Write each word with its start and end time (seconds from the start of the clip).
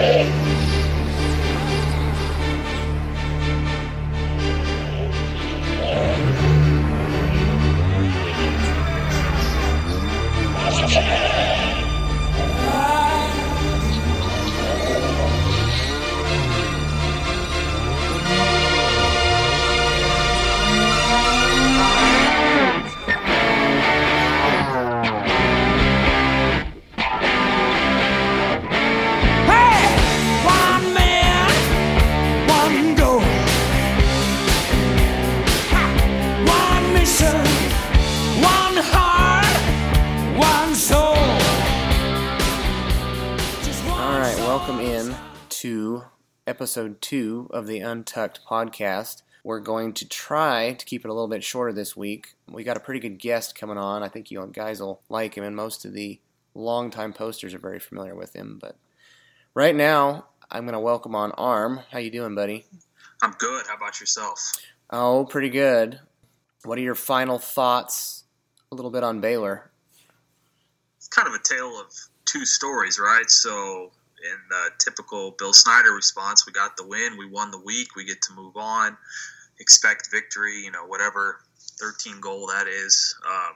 One 0.00 0.39
episode 46.70 47.00
two 47.00 47.48
of 47.50 47.66
the 47.66 47.80
Untucked 47.80 48.38
podcast. 48.48 49.22
We're 49.42 49.58
going 49.58 49.92
to 49.94 50.08
try 50.08 50.74
to 50.74 50.86
keep 50.86 51.04
it 51.04 51.08
a 51.08 51.12
little 51.12 51.26
bit 51.26 51.42
shorter 51.42 51.72
this 51.72 51.96
week. 51.96 52.36
We 52.48 52.62
got 52.62 52.76
a 52.76 52.80
pretty 52.80 53.00
good 53.00 53.18
guest 53.18 53.58
coming 53.58 53.76
on. 53.76 54.04
I 54.04 54.08
think 54.08 54.30
you 54.30 54.48
guys 54.52 54.78
will 54.78 55.00
like 55.08 55.34
him, 55.34 55.42
and 55.42 55.56
most 55.56 55.84
of 55.84 55.94
the 55.94 56.20
longtime 56.54 57.12
posters 57.12 57.54
are 57.54 57.58
very 57.58 57.80
familiar 57.80 58.14
with 58.14 58.36
him. 58.36 58.56
But 58.60 58.76
right 59.52 59.74
now, 59.74 60.26
I'm 60.48 60.62
going 60.62 60.74
to 60.74 60.78
welcome 60.78 61.16
on 61.16 61.32
Arm. 61.32 61.80
How 61.90 61.98
you 61.98 62.12
doing, 62.12 62.36
buddy? 62.36 62.66
I'm 63.20 63.32
good. 63.32 63.66
How 63.66 63.74
about 63.74 63.98
yourself? 63.98 64.38
Oh, 64.90 65.24
pretty 65.24 65.50
good. 65.50 65.98
What 66.64 66.78
are 66.78 66.82
your 66.82 66.94
final 66.94 67.40
thoughts? 67.40 68.22
A 68.70 68.76
little 68.76 68.92
bit 68.92 69.02
on 69.02 69.20
Baylor. 69.20 69.72
It's 70.98 71.08
kind 71.08 71.26
of 71.26 71.34
a 71.34 71.42
tale 71.42 71.80
of 71.80 71.92
two 72.26 72.44
stories, 72.44 73.00
right? 73.00 73.28
So, 73.28 73.90
in 74.22 74.38
the 74.48 74.70
typical 74.78 75.32
Bill 75.38 75.52
Snyder 75.52 75.92
response, 75.92 76.46
we 76.46 76.52
got 76.52 76.76
the 76.76 76.86
win, 76.86 77.16
we 77.18 77.26
won 77.26 77.50
the 77.50 77.60
week, 77.60 77.96
we 77.96 78.04
get 78.04 78.22
to 78.22 78.34
move 78.34 78.56
on, 78.56 78.96
expect 79.58 80.10
victory, 80.10 80.62
you 80.64 80.70
know, 80.70 80.86
whatever 80.86 81.40
13 81.80 82.20
goal 82.20 82.46
that 82.48 82.66
is. 82.66 83.14
Um, 83.26 83.54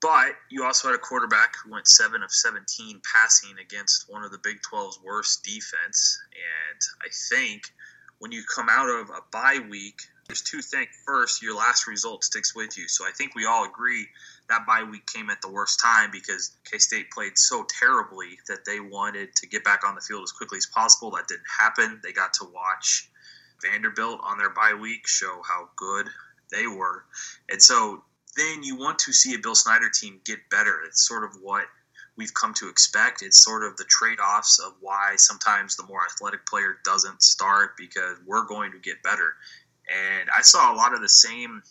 but 0.00 0.34
you 0.48 0.64
also 0.64 0.88
had 0.88 0.94
a 0.94 0.98
quarterback 0.98 1.54
who 1.62 1.72
went 1.72 1.88
7 1.88 2.22
of 2.22 2.30
17 2.30 3.00
passing 3.12 3.56
against 3.60 4.04
one 4.08 4.22
of 4.22 4.30
the 4.30 4.38
Big 4.38 4.58
12's 4.62 5.00
worst 5.04 5.42
defense. 5.42 6.18
And 6.32 6.80
I 7.02 7.08
think 7.30 7.62
when 8.18 8.30
you 8.30 8.42
come 8.54 8.68
out 8.70 8.88
of 8.88 9.10
a 9.10 9.22
bye 9.32 9.58
week, 9.68 10.00
there's 10.28 10.42
two 10.42 10.60
things. 10.60 10.88
First, 11.04 11.42
your 11.42 11.56
last 11.56 11.86
result 11.86 12.22
sticks 12.22 12.54
with 12.54 12.76
you. 12.76 12.86
So 12.86 13.04
I 13.04 13.10
think 13.16 13.34
we 13.34 13.46
all 13.46 13.64
agree 13.64 14.06
that 14.48 14.66
bye 14.66 14.82
week 14.82 15.06
came 15.06 15.30
at 15.30 15.40
the 15.42 15.50
worst 15.50 15.80
time 15.80 16.10
because 16.10 16.52
K 16.70 16.78
State 16.78 17.10
played 17.10 17.36
so 17.36 17.64
terribly 17.78 18.38
that 18.48 18.64
they 18.64 18.80
wanted 18.80 19.34
to 19.36 19.46
get 19.46 19.64
back 19.64 19.86
on 19.86 19.94
the 19.94 20.00
field 20.00 20.22
as 20.22 20.32
quickly 20.32 20.58
as 20.58 20.66
possible. 20.66 21.10
That 21.10 21.28
didn't 21.28 21.42
happen. 21.58 22.00
They 22.02 22.12
got 22.12 22.32
to 22.34 22.46
watch 22.52 23.10
Vanderbilt 23.62 24.20
on 24.22 24.38
their 24.38 24.50
bye 24.50 24.74
week 24.74 25.06
show 25.06 25.42
how 25.46 25.68
good 25.76 26.08
they 26.50 26.66
were. 26.66 27.04
And 27.50 27.62
so 27.62 28.02
then 28.36 28.62
you 28.62 28.76
want 28.76 28.98
to 29.00 29.12
see 29.12 29.34
a 29.34 29.38
Bill 29.38 29.54
Snyder 29.54 29.90
team 29.90 30.20
get 30.24 30.38
better. 30.50 30.80
It's 30.86 31.06
sort 31.06 31.24
of 31.24 31.32
what 31.42 31.64
we've 32.16 32.34
come 32.34 32.54
to 32.54 32.68
expect. 32.68 33.22
It's 33.22 33.42
sort 33.42 33.64
of 33.64 33.76
the 33.76 33.84
trade 33.84 34.18
offs 34.18 34.58
of 34.60 34.74
why 34.80 35.14
sometimes 35.16 35.76
the 35.76 35.86
more 35.86 36.00
athletic 36.04 36.46
player 36.46 36.78
doesn't 36.84 37.22
start 37.22 37.76
because 37.76 38.16
we're 38.26 38.46
going 38.46 38.72
to 38.72 38.78
get 38.78 39.02
better. 39.02 39.34
And 39.88 40.28
I 40.36 40.42
saw 40.42 40.72
a 40.72 40.76
lot 40.76 40.94
of 40.94 41.00
the 41.00 41.08
same 41.08 41.62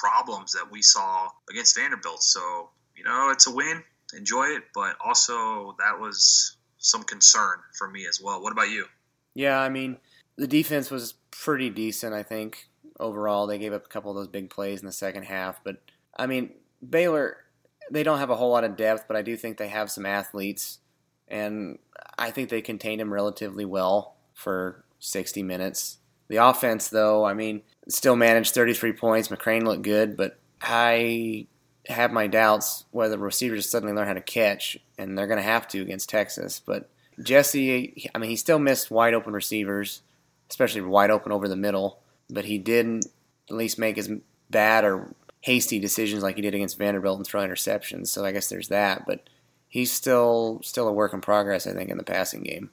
problems 0.00 0.52
that 0.52 0.70
we 0.70 0.82
saw 0.82 1.28
against 1.50 1.76
Vanderbilt. 1.76 2.22
So, 2.22 2.70
you 2.96 3.04
know, 3.04 3.30
it's 3.30 3.46
a 3.46 3.50
win. 3.50 3.82
Enjoy 4.16 4.44
it. 4.44 4.64
But 4.74 4.96
also, 5.04 5.76
that 5.78 5.98
was 5.98 6.56
some 6.78 7.02
concern 7.02 7.58
for 7.76 7.88
me 7.88 8.06
as 8.06 8.20
well. 8.20 8.42
What 8.42 8.52
about 8.52 8.70
you? 8.70 8.86
Yeah, 9.34 9.60
I 9.60 9.68
mean, 9.68 9.98
the 10.36 10.46
defense 10.46 10.90
was 10.90 11.14
pretty 11.30 11.70
decent, 11.70 12.14
I 12.14 12.22
think, 12.22 12.68
overall. 12.98 13.46
They 13.46 13.58
gave 13.58 13.72
up 13.72 13.84
a 13.84 13.88
couple 13.88 14.10
of 14.10 14.16
those 14.16 14.28
big 14.28 14.50
plays 14.50 14.80
in 14.80 14.86
the 14.86 14.92
second 14.92 15.24
half. 15.24 15.62
But, 15.62 15.82
I 16.16 16.26
mean, 16.26 16.50
Baylor, 16.88 17.36
they 17.90 18.02
don't 18.02 18.18
have 18.18 18.30
a 18.30 18.36
whole 18.36 18.50
lot 18.50 18.64
of 18.64 18.76
depth, 18.76 19.04
but 19.06 19.16
I 19.16 19.22
do 19.22 19.36
think 19.36 19.56
they 19.56 19.68
have 19.68 19.90
some 19.90 20.06
athletes. 20.06 20.78
And 21.28 21.78
I 22.18 22.32
think 22.32 22.48
they 22.48 22.60
contained 22.60 23.00
him 23.00 23.12
relatively 23.12 23.64
well 23.64 24.16
for 24.34 24.84
60 24.98 25.42
minutes. 25.44 25.98
The 26.30 26.36
offense, 26.36 26.88
though, 26.88 27.24
I 27.24 27.34
mean, 27.34 27.62
still 27.88 28.14
managed 28.14 28.54
33 28.54 28.92
points. 28.92 29.28
McCrane 29.28 29.64
looked 29.64 29.82
good, 29.82 30.16
but 30.16 30.38
I 30.62 31.48
have 31.88 32.12
my 32.12 32.28
doubts 32.28 32.84
whether 32.92 33.18
receivers 33.18 33.68
suddenly 33.68 33.92
learn 33.92 34.06
how 34.06 34.12
to 34.12 34.20
catch, 34.20 34.78
and 34.96 35.18
they're 35.18 35.26
going 35.26 35.40
to 35.40 35.42
have 35.42 35.66
to 35.68 35.82
against 35.82 36.08
Texas. 36.08 36.62
But 36.64 36.88
Jesse, 37.20 38.08
I 38.14 38.18
mean, 38.18 38.30
he 38.30 38.36
still 38.36 38.60
missed 38.60 38.92
wide 38.92 39.12
open 39.12 39.32
receivers, 39.32 40.02
especially 40.48 40.82
wide 40.82 41.10
open 41.10 41.32
over 41.32 41.48
the 41.48 41.56
middle, 41.56 41.98
but 42.28 42.44
he 42.44 42.58
didn't 42.58 43.06
at 43.48 43.56
least 43.56 43.76
make 43.76 43.98
as 43.98 44.08
bad 44.50 44.84
or 44.84 45.12
hasty 45.40 45.80
decisions 45.80 46.22
like 46.22 46.36
he 46.36 46.42
did 46.42 46.54
against 46.54 46.78
Vanderbilt 46.78 47.18
and 47.18 47.26
throw 47.26 47.40
interceptions. 47.40 48.06
So 48.06 48.24
I 48.24 48.30
guess 48.30 48.48
there's 48.48 48.68
that, 48.68 49.04
but 49.04 49.28
he's 49.66 49.90
still 49.90 50.60
still 50.62 50.86
a 50.86 50.92
work 50.92 51.12
in 51.12 51.20
progress, 51.20 51.66
I 51.66 51.72
think, 51.72 51.90
in 51.90 51.98
the 51.98 52.04
passing 52.04 52.44
game. 52.44 52.70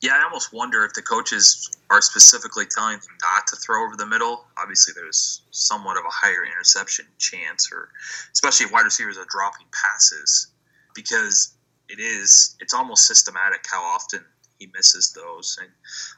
Yeah, 0.00 0.12
I 0.12 0.24
almost 0.24 0.52
wonder 0.52 0.84
if 0.84 0.94
the 0.94 1.02
coaches 1.02 1.70
are 1.90 2.00
specifically 2.00 2.66
telling 2.66 2.98
them 2.98 3.16
not 3.20 3.48
to 3.48 3.56
throw 3.56 3.84
over 3.84 3.96
the 3.96 4.06
middle. 4.06 4.44
Obviously, 4.56 4.94
there's 4.94 5.42
somewhat 5.50 5.96
of 5.96 6.04
a 6.04 6.10
higher 6.10 6.44
interception 6.44 7.06
chance, 7.18 7.70
or 7.72 7.88
especially 8.32 8.66
if 8.66 8.72
wide 8.72 8.84
receivers 8.84 9.18
are 9.18 9.26
dropping 9.28 9.66
passes, 9.72 10.52
because 10.94 11.54
it 11.88 11.98
is 11.98 12.56
it's 12.60 12.74
almost 12.74 13.06
systematic 13.06 13.64
how 13.68 13.82
often 13.82 14.24
he 14.58 14.70
misses 14.72 15.12
those. 15.12 15.58
And 15.60 15.70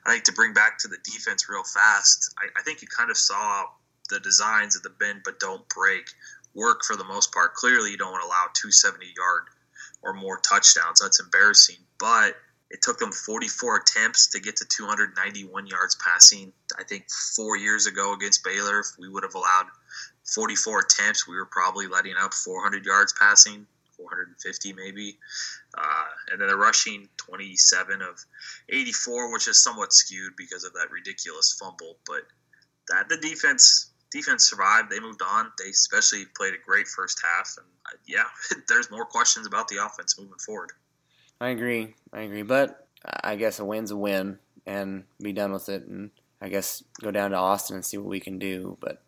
I 0.04 0.12
think 0.12 0.24
to 0.24 0.32
bring 0.32 0.52
back 0.52 0.78
to 0.80 0.88
the 0.88 0.98
defense 1.02 1.48
real 1.48 1.64
fast, 1.64 2.34
I, 2.38 2.48
I 2.58 2.62
think 2.62 2.82
you 2.82 2.88
kind 2.88 3.10
of 3.10 3.16
saw 3.16 3.64
the 4.10 4.20
designs 4.20 4.76
of 4.76 4.82
the 4.82 4.90
bend 4.90 5.22
but 5.24 5.40
don't 5.40 5.66
break 5.68 6.04
work 6.54 6.80
for 6.84 6.96
the 6.96 7.04
most 7.04 7.32
part. 7.32 7.54
Clearly, 7.54 7.92
you 7.92 7.96
don't 7.96 8.12
want 8.12 8.22
to 8.22 8.28
allow 8.28 8.46
270 8.52 9.06
yard 9.16 9.44
or 10.02 10.12
more 10.12 10.38
touchdowns. 10.38 11.00
That's 11.00 11.20
embarrassing, 11.20 11.76
but 11.98 12.36
it 12.70 12.82
took 12.82 12.98
them 12.98 13.12
44 13.12 13.76
attempts 13.78 14.28
to 14.28 14.40
get 14.40 14.56
to 14.56 14.64
291 14.64 15.66
yards 15.66 15.96
passing. 15.96 16.52
I 16.78 16.84
think 16.84 17.10
four 17.34 17.56
years 17.56 17.86
ago 17.86 18.14
against 18.14 18.44
Baylor, 18.44 18.80
if 18.80 18.86
we 18.98 19.08
would 19.08 19.24
have 19.24 19.34
allowed 19.34 19.66
44 20.34 20.80
attempts, 20.80 21.26
we 21.26 21.36
were 21.36 21.46
probably 21.46 21.88
letting 21.88 22.14
up 22.20 22.32
400 22.32 22.84
yards 22.84 23.12
passing, 23.18 23.66
450 23.96 24.72
maybe. 24.74 25.18
Uh, 25.76 26.04
and 26.30 26.40
then 26.40 26.48
the 26.48 26.56
rushing 26.56 27.08
27 27.16 28.02
of 28.02 28.24
84, 28.68 29.32
which 29.32 29.48
is 29.48 29.62
somewhat 29.62 29.92
skewed 29.92 30.34
because 30.36 30.62
of 30.62 30.72
that 30.74 30.92
ridiculous 30.92 31.56
fumble. 31.58 31.96
But 32.06 32.22
that 32.88 33.08
the 33.08 33.16
defense 33.16 33.90
defense 34.12 34.48
survived. 34.48 34.90
They 34.90 35.00
moved 35.00 35.22
on. 35.22 35.52
They 35.58 35.70
especially 35.70 36.24
played 36.36 36.54
a 36.54 36.58
great 36.64 36.86
first 36.88 37.20
half. 37.22 37.56
And 37.58 37.66
uh, 37.86 37.98
yeah, 38.06 38.24
there's 38.68 38.90
more 38.90 39.04
questions 39.04 39.46
about 39.46 39.68
the 39.68 39.84
offense 39.84 40.18
moving 40.18 40.38
forward. 40.38 40.72
I 41.40 41.48
agree. 41.48 41.94
I 42.12 42.22
agree. 42.22 42.42
But 42.42 42.86
I 43.04 43.36
guess 43.36 43.58
a 43.58 43.64
win's 43.64 43.90
a 43.90 43.96
win 43.96 44.38
and 44.66 45.04
be 45.20 45.32
done 45.32 45.52
with 45.52 45.68
it 45.68 45.86
and 45.86 46.10
I 46.40 46.48
guess 46.48 46.82
go 47.00 47.10
down 47.10 47.30
to 47.30 47.36
Austin 47.36 47.76
and 47.76 47.84
see 47.84 47.98
what 47.98 48.08
we 48.08 48.20
can 48.20 48.38
do. 48.38 48.76
But 48.80 49.02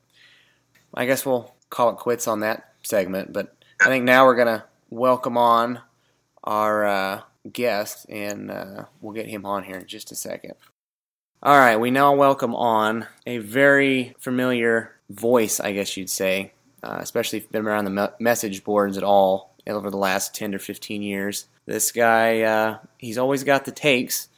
I 0.94 1.06
guess 1.06 1.24
we'll 1.26 1.54
call 1.70 1.90
it 1.90 1.96
quits 1.96 2.26
on 2.26 2.40
that 2.40 2.72
segment. 2.82 3.32
But 3.32 3.54
I 3.80 3.86
think 3.86 4.04
now 4.04 4.24
we're 4.24 4.36
going 4.36 4.46
to 4.58 4.64
welcome 4.90 5.36
on 5.36 5.80
our 6.44 6.84
uh, 6.84 7.20
guest 7.50 8.06
and 8.08 8.50
uh, 8.50 8.84
we'll 9.00 9.14
get 9.14 9.26
him 9.26 9.46
on 9.46 9.64
here 9.64 9.76
in 9.76 9.86
just 9.86 10.12
a 10.12 10.14
second. 10.16 10.54
All 11.42 11.58
right, 11.58 11.76
we 11.76 11.90
now 11.90 12.14
welcome 12.14 12.54
on 12.54 13.06
a 13.26 13.38
very 13.38 14.14
familiar 14.20 14.94
voice, 15.10 15.58
I 15.58 15.72
guess 15.72 15.96
you'd 15.96 16.08
say, 16.08 16.52
uh, 16.84 16.98
especially 17.00 17.38
if 17.38 17.44
you've 17.44 17.52
been 17.52 17.66
around 17.66 17.84
the 17.84 17.90
me- 17.90 18.16
message 18.20 18.62
boards 18.62 18.96
at 18.96 19.02
all 19.02 19.56
over 19.66 19.90
the 19.90 19.96
last 19.96 20.36
10 20.36 20.54
or 20.54 20.60
15 20.60 21.02
years. 21.02 21.46
This 21.72 21.90
guy, 21.90 22.42
uh, 22.42 22.78
he's 22.98 23.16
always 23.16 23.44
got 23.44 23.64
the 23.64 23.72
takes, 23.72 24.28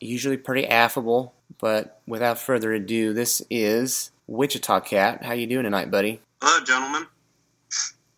usually 0.00 0.38
pretty 0.38 0.66
affable, 0.66 1.34
but 1.58 2.00
without 2.06 2.38
further 2.38 2.72
ado, 2.72 3.12
this 3.12 3.42
is 3.50 4.10
Wichita 4.26 4.80
Cat. 4.80 5.22
How 5.22 5.34
you 5.34 5.46
doing 5.46 5.64
tonight, 5.64 5.90
buddy? 5.90 6.22
Hello, 6.40 6.64
gentlemen. 6.64 7.06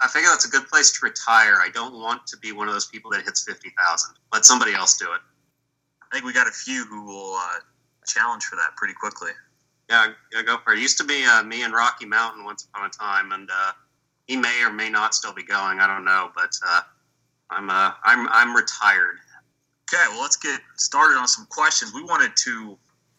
I 0.00 0.08
figure 0.08 0.28
that's 0.28 0.46
a 0.46 0.50
good 0.50 0.68
place 0.68 0.92
to 0.92 0.98
retire. 1.04 1.54
I 1.54 1.70
don't 1.72 1.94
want 1.94 2.26
to 2.28 2.36
be 2.36 2.52
one 2.52 2.68
of 2.68 2.74
those 2.74 2.86
people 2.86 3.10
that 3.12 3.22
hits 3.22 3.44
50,000. 3.44 4.14
Let 4.32 4.44
somebody 4.44 4.72
else 4.74 4.96
do 4.96 5.06
it. 5.06 5.20
I 6.02 6.14
think 6.14 6.24
we 6.24 6.32
got 6.32 6.46
a 6.46 6.52
few 6.52 6.84
who 6.84 7.04
will 7.04 7.34
uh, 7.34 7.58
challenge 8.06 8.44
for 8.44 8.56
that 8.56 8.76
pretty 8.76 8.94
quickly. 8.94 9.30
Yeah, 9.90 10.12
yeah, 10.32 10.42
go 10.42 10.58
for 10.58 10.72
it. 10.72 10.78
it 10.78 10.82
used 10.82 10.98
to 10.98 11.04
be 11.04 11.24
uh, 11.24 11.42
me 11.42 11.62
and 11.62 11.72
Rocky 11.72 12.06
Mountain 12.06 12.44
once 12.44 12.64
upon 12.64 12.86
a 12.86 12.90
time, 12.90 13.32
and 13.32 13.48
uh, 13.50 13.72
he 14.26 14.36
may 14.36 14.62
or 14.62 14.70
may 14.70 14.90
not 14.90 15.14
still 15.14 15.32
be 15.32 15.42
going. 15.42 15.80
I 15.80 15.86
don't 15.86 16.04
know, 16.04 16.30
but 16.34 16.52
uh, 16.66 16.80
I'm 17.50 17.70
uh, 17.70 17.92
I'm 18.04 18.28
I'm 18.28 18.54
retired. 18.54 19.16
Okay, 19.92 20.04
well, 20.10 20.20
let's 20.20 20.36
get 20.36 20.60
started 20.76 21.16
on 21.16 21.26
some 21.26 21.46
questions. 21.46 21.94
We 21.94 22.02
wanted 22.02 22.32
to, 22.44 22.78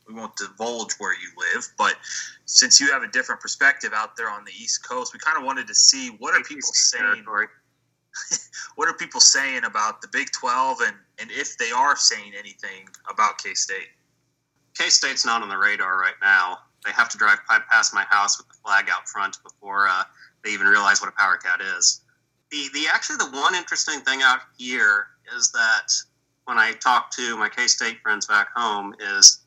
we 0.10 0.20
won't 0.20 0.36
divulge 0.36 0.94
where 0.98 1.14
you 1.14 1.30
live, 1.54 1.68
but 1.78 1.96
since 2.46 2.82
you 2.82 2.92
have 2.92 3.04
a 3.04 3.08
different 3.08 3.40
perspective 3.40 3.92
out 3.96 4.18
there 4.18 4.30
on 4.30 4.44
the 4.44 4.52
East 4.52 4.88
Coast, 4.88 5.14
we 5.14 5.20
kind 5.20 5.38
of 5.38 5.44
wanted 5.44 5.68
to 5.68 5.76
see 5.76 6.10
what 6.18 6.36
are 6.36 6.44
people 6.44 6.72
saying. 6.74 7.24
What 8.76 8.90
are 8.90 8.94
people 8.94 9.22
saying 9.22 9.66
about 9.66 10.02
the 10.02 10.08
Big 10.08 10.30
Twelve, 10.32 10.80
and 10.82 10.96
and 11.20 11.30
if 11.32 11.58
they 11.58 11.72
are 11.72 11.96
saying 11.96 12.34
anything 12.38 12.88
about 13.10 13.38
K 13.38 13.54
State? 13.54 13.90
K 14.78 14.90
State's 14.90 15.26
not 15.26 15.42
on 15.42 15.50
the 15.50 15.58
radar 15.58 16.00
right 16.00 16.16
now. 16.22 16.60
They 16.86 16.92
have 16.92 17.10
to 17.10 17.18
drive 17.18 17.40
past 17.70 17.94
my 17.94 18.04
house 18.04 18.38
with 18.38 18.48
the 18.48 18.56
flag 18.66 18.90
out 18.92 19.08
front 19.08 19.38
before 19.44 19.88
uh, 19.88 20.04
they 20.44 20.52
even 20.52 20.68
realize 20.68 21.02
what 21.02 21.10
a 21.10 21.14
power 21.14 21.38
cat 21.38 21.62
is. 21.62 22.02
The 22.52 22.70
the 22.74 22.88
actually 22.92 23.18
the 23.18 23.30
one 23.32 23.54
interesting 23.54 24.00
thing 24.02 24.22
out 24.24 24.40
here 24.58 25.08
is 25.38 25.52
that 25.52 25.92
when 26.46 26.58
I 26.58 26.72
talk 26.74 27.12
to 27.12 27.38
my 27.38 27.50
K 27.50 27.68
State 27.68 28.02
friends 28.02 28.26
back 28.26 28.48
home 28.56 28.96
is 29.00 29.39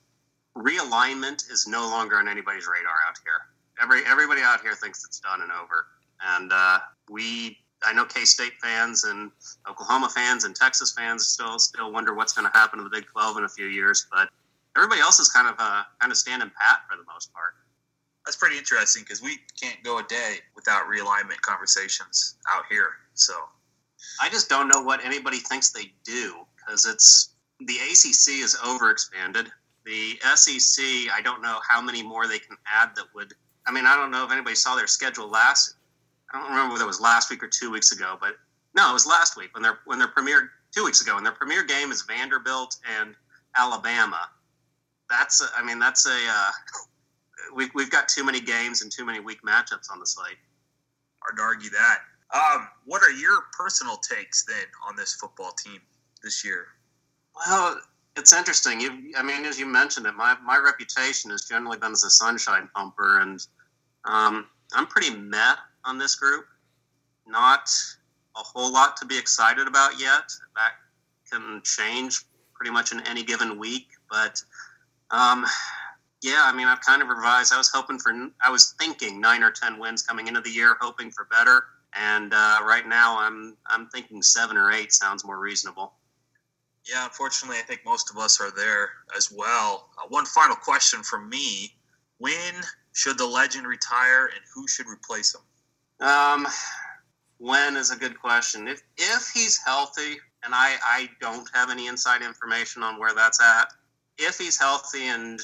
realignment 0.56 1.50
is 1.50 1.66
no 1.66 1.82
longer 1.88 2.16
on 2.16 2.28
anybody's 2.28 2.66
radar 2.66 2.94
out 3.08 3.16
here. 3.24 3.40
Every 3.82 4.02
everybody 4.06 4.42
out 4.42 4.60
here 4.60 4.74
thinks 4.74 5.04
it's 5.04 5.20
done 5.20 5.42
and 5.42 5.50
over, 5.50 5.86
and 6.36 6.52
uh, 6.52 6.78
we. 7.10 7.58
I 7.84 7.92
know 7.92 8.04
K 8.04 8.24
State 8.24 8.52
fans 8.62 9.02
and 9.02 9.32
Oklahoma 9.68 10.08
fans 10.08 10.44
and 10.44 10.54
Texas 10.54 10.92
fans 10.92 11.26
still 11.26 11.58
still 11.58 11.90
wonder 11.90 12.14
what's 12.14 12.32
going 12.32 12.48
to 12.48 12.56
happen 12.56 12.78
to 12.78 12.84
the 12.84 12.90
Big 12.90 13.06
Twelve 13.06 13.36
in 13.38 13.44
a 13.44 13.48
few 13.48 13.66
years, 13.66 14.06
but 14.12 14.28
everybody 14.76 15.00
else 15.00 15.18
is 15.18 15.28
kind 15.30 15.48
of 15.48 15.56
uh, 15.58 15.82
kind 15.98 16.12
of 16.12 16.16
standing 16.16 16.50
pat 16.60 16.80
for 16.88 16.96
the 16.96 17.02
most 17.12 17.32
part. 17.32 17.54
That's 18.24 18.36
pretty 18.36 18.56
interesting 18.56 19.02
because 19.02 19.20
we 19.20 19.38
can't 19.60 19.82
go 19.82 19.98
a 19.98 20.04
day 20.04 20.36
without 20.54 20.84
realignment 20.84 21.40
conversations 21.40 22.36
out 22.54 22.64
here. 22.70 22.90
So 23.14 23.34
I 24.20 24.28
just 24.28 24.48
don't 24.48 24.68
know 24.68 24.82
what 24.82 25.04
anybody 25.04 25.38
thinks 25.38 25.70
they 25.70 25.92
do 26.04 26.46
because 26.56 26.86
it's 26.86 27.30
the 27.60 27.78
ACC 27.78 28.42
is 28.42 28.56
overexpanded. 28.62 29.48
The 29.84 30.18
SEC, 30.34 30.84
I 31.12 31.20
don't 31.22 31.42
know 31.42 31.58
how 31.68 31.80
many 31.80 32.02
more 32.02 32.26
they 32.26 32.38
can 32.38 32.56
add 32.66 32.90
that 32.96 33.06
would. 33.14 33.34
I 33.66 33.72
mean, 33.72 33.86
I 33.86 33.96
don't 33.96 34.10
know 34.10 34.24
if 34.24 34.32
anybody 34.32 34.54
saw 34.54 34.76
their 34.76 34.86
schedule 34.86 35.28
last. 35.28 35.74
I 36.32 36.38
don't 36.38 36.50
remember 36.50 36.74
whether 36.74 36.84
it 36.84 36.88
was 36.88 37.00
last 37.00 37.30
week 37.30 37.42
or 37.42 37.48
two 37.48 37.70
weeks 37.70 37.92
ago, 37.92 38.16
but 38.20 38.36
no, 38.74 38.90
it 38.90 38.92
was 38.92 39.06
last 39.06 39.36
week 39.36 39.54
when 39.54 39.62
their 39.62 39.80
when 39.84 39.98
their 39.98 40.08
premier 40.08 40.50
two 40.74 40.84
weeks 40.84 41.02
ago, 41.02 41.16
and 41.16 41.26
their 41.26 41.32
premier 41.32 41.62
game 41.62 41.92
is 41.92 42.02
Vanderbilt 42.02 42.76
and 42.98 43.14
Alabama. 43.56 44.30
That's 45.10 45.42
a, 45.42 45.46
I 45.56 45.62
mean 45.62 45.78
that's 45.78 46.06
a 46.06 46.10
uh, 46.10 46.50
we've 47.54 47.70
we've 47.74 47.90
got 47.90 48.08
too 48.08 48.24
many 48.24 48.40
games 48.40 48.82
and 48.82 48.90
too 48.90 49.04
many 49.04 49.20
weak 49.20 49.42
matchups 49.42 49.90
on 49.92 50.00
the 50.00 50.06
slate. 50.06 50.38
hard 51.20 51.36
to 51.36 51.42
argue 51.42 51.70
that. 51.70 51.98
Um, 52.32 52.68
what 52.86 53.02
are 53.02 53.10
your 53.10 53.42
personal 53.52 53.96
takes 53.96 54.44
then 54.44 54.64
on 54.88 54.96
this 54.96 55.14
football 55.14 55.52
team 55.52 55.80
this 56.22 56.44
year? 56.44 56.68
Well, 57.36 57.78
it's 58.16 58.32
interesting. 58.32 58.80
You, 58.80 59.12
I 59.16 59.22
mean, 59.22 59.44
as 59.44 59.58
you 59.58 59.66
mentioned 59.66 60.06
it, 60.06 60.14
my, 60.14 60.36
my 60.44 60.58
reputation 60.58 61.30
has 61.30 61.46
generally 61.46 61.78
been 61.78 61.92
as 61.92 62.04
a 62.04 62.10
sunshine 62.10 62.68
pumper, 62.74 63.20
and 63.20 63.44
um, 64.04 64.46
I'm 64.74 64.86
pretty 64.86 65.14
met 65.14 65.58
on 65.84 65.98
this 65.98 66.14
group. 66.14 66.44
Not 67.26 67.70
a 68.36 68.40
whole 68.40 68.72
lot 68.72 68.96
to 68.98 69.06
be 69.06 69.18
excited 69.18 69.66
about 69.66 70.00
yet. 70.00 70.30
That 70.56 70.72
can 71.30 71.62
change 71.64 72.20
pretty 72.54 72.70
much 72.70 72.92
in 72.92 73.00
any 73.06 73.22
given 73.22 73.58
week, 73.58 73.88
but 74.10 74.42
um, 75.10 75.46
yeah, 76.22 76.42
I 76.44 76.52
mean, 76.54 76.68
I've 76.68 76.80
kind 76.80 77.02
of 77.02 77.08
revised. 77.08 77.52
I 77.52 77.58
was 77.58 77.70
hoping 77.70 77.98
for, 77.98 78.12
I 78.44 78.50
was 78.50 78.74
thinking 78.78 79.20
nine 79.20 79.42
or 79.42 79.50
ten 79.50 79.78
wins 79.78 80.02
coming 80.02 80.28
into 80.28 80.40
the 80.40 80.50
year, 80.50 80.76
hoping 80.80 81.10
for 81.10 81.26
better, 81.30 81.64
and 81.98 82.32
uh, 82.32 82.58
right 82.62 82.86
now 82.86 83.18
I'm 83.18 83.56
I'm 83.66 83.88
thinking 83.88 84.22
seven 84.22 84.56
or 84.56 84.70
eight 84.72 84.92
sounds 84.92 85.24
more 85.24 85.38
reasonable. 85.38 85.94
Yeah, 86.88 87.04
unfortunately, 87.04 87.58
I 87.58 87.62
think 87.62 87.84
most 87.84 88.10
of 88.10 88.18
us 88.18 88.40
are 88.40 88.50
there 88.50 88.90
as 89.16 89.30
well. 89.30 89.88
Uh, 89.98 90.08
one 90.08 90.26
final 90.26 90.56
question 90.56 91.02
from 91.02 91.28
me: 91.28 91.74
When 92.18 92.54
should 92.92 93.18
the 93.18 93.26
legend 93.26 93.66
retire, 93.66 94.26
and 94.26 94.40
who 94.54 94.66
should 94.66 94.86
replace 94.86 95.34
him? 95.34 96.06
Um, 96.06 96.46
when 97.38 97.76
is 97.76 97.90
a 97.90 97.96
good 97.96 98.20
question. 98.20 98.68
If 98.68 98.82
if 98.96 99.30
he's 99.34 99.58
healthy, 99.58 100.18
and 100.44 100.54
I 100.54 100.76
I 100.84 101.10
don't 101.20 101.48
have 101.54 101.70
any 101.70 101.86
inside 101.86 102.22
information 102.22 102.82
on 102.82 102.98
where 102.98 103.14
that's 103.14 103.40
at. 103.40 103.72
If 104.18 104.38
he's 104.38 104.58
healthy 104.58 105.08
and 105.08 105.40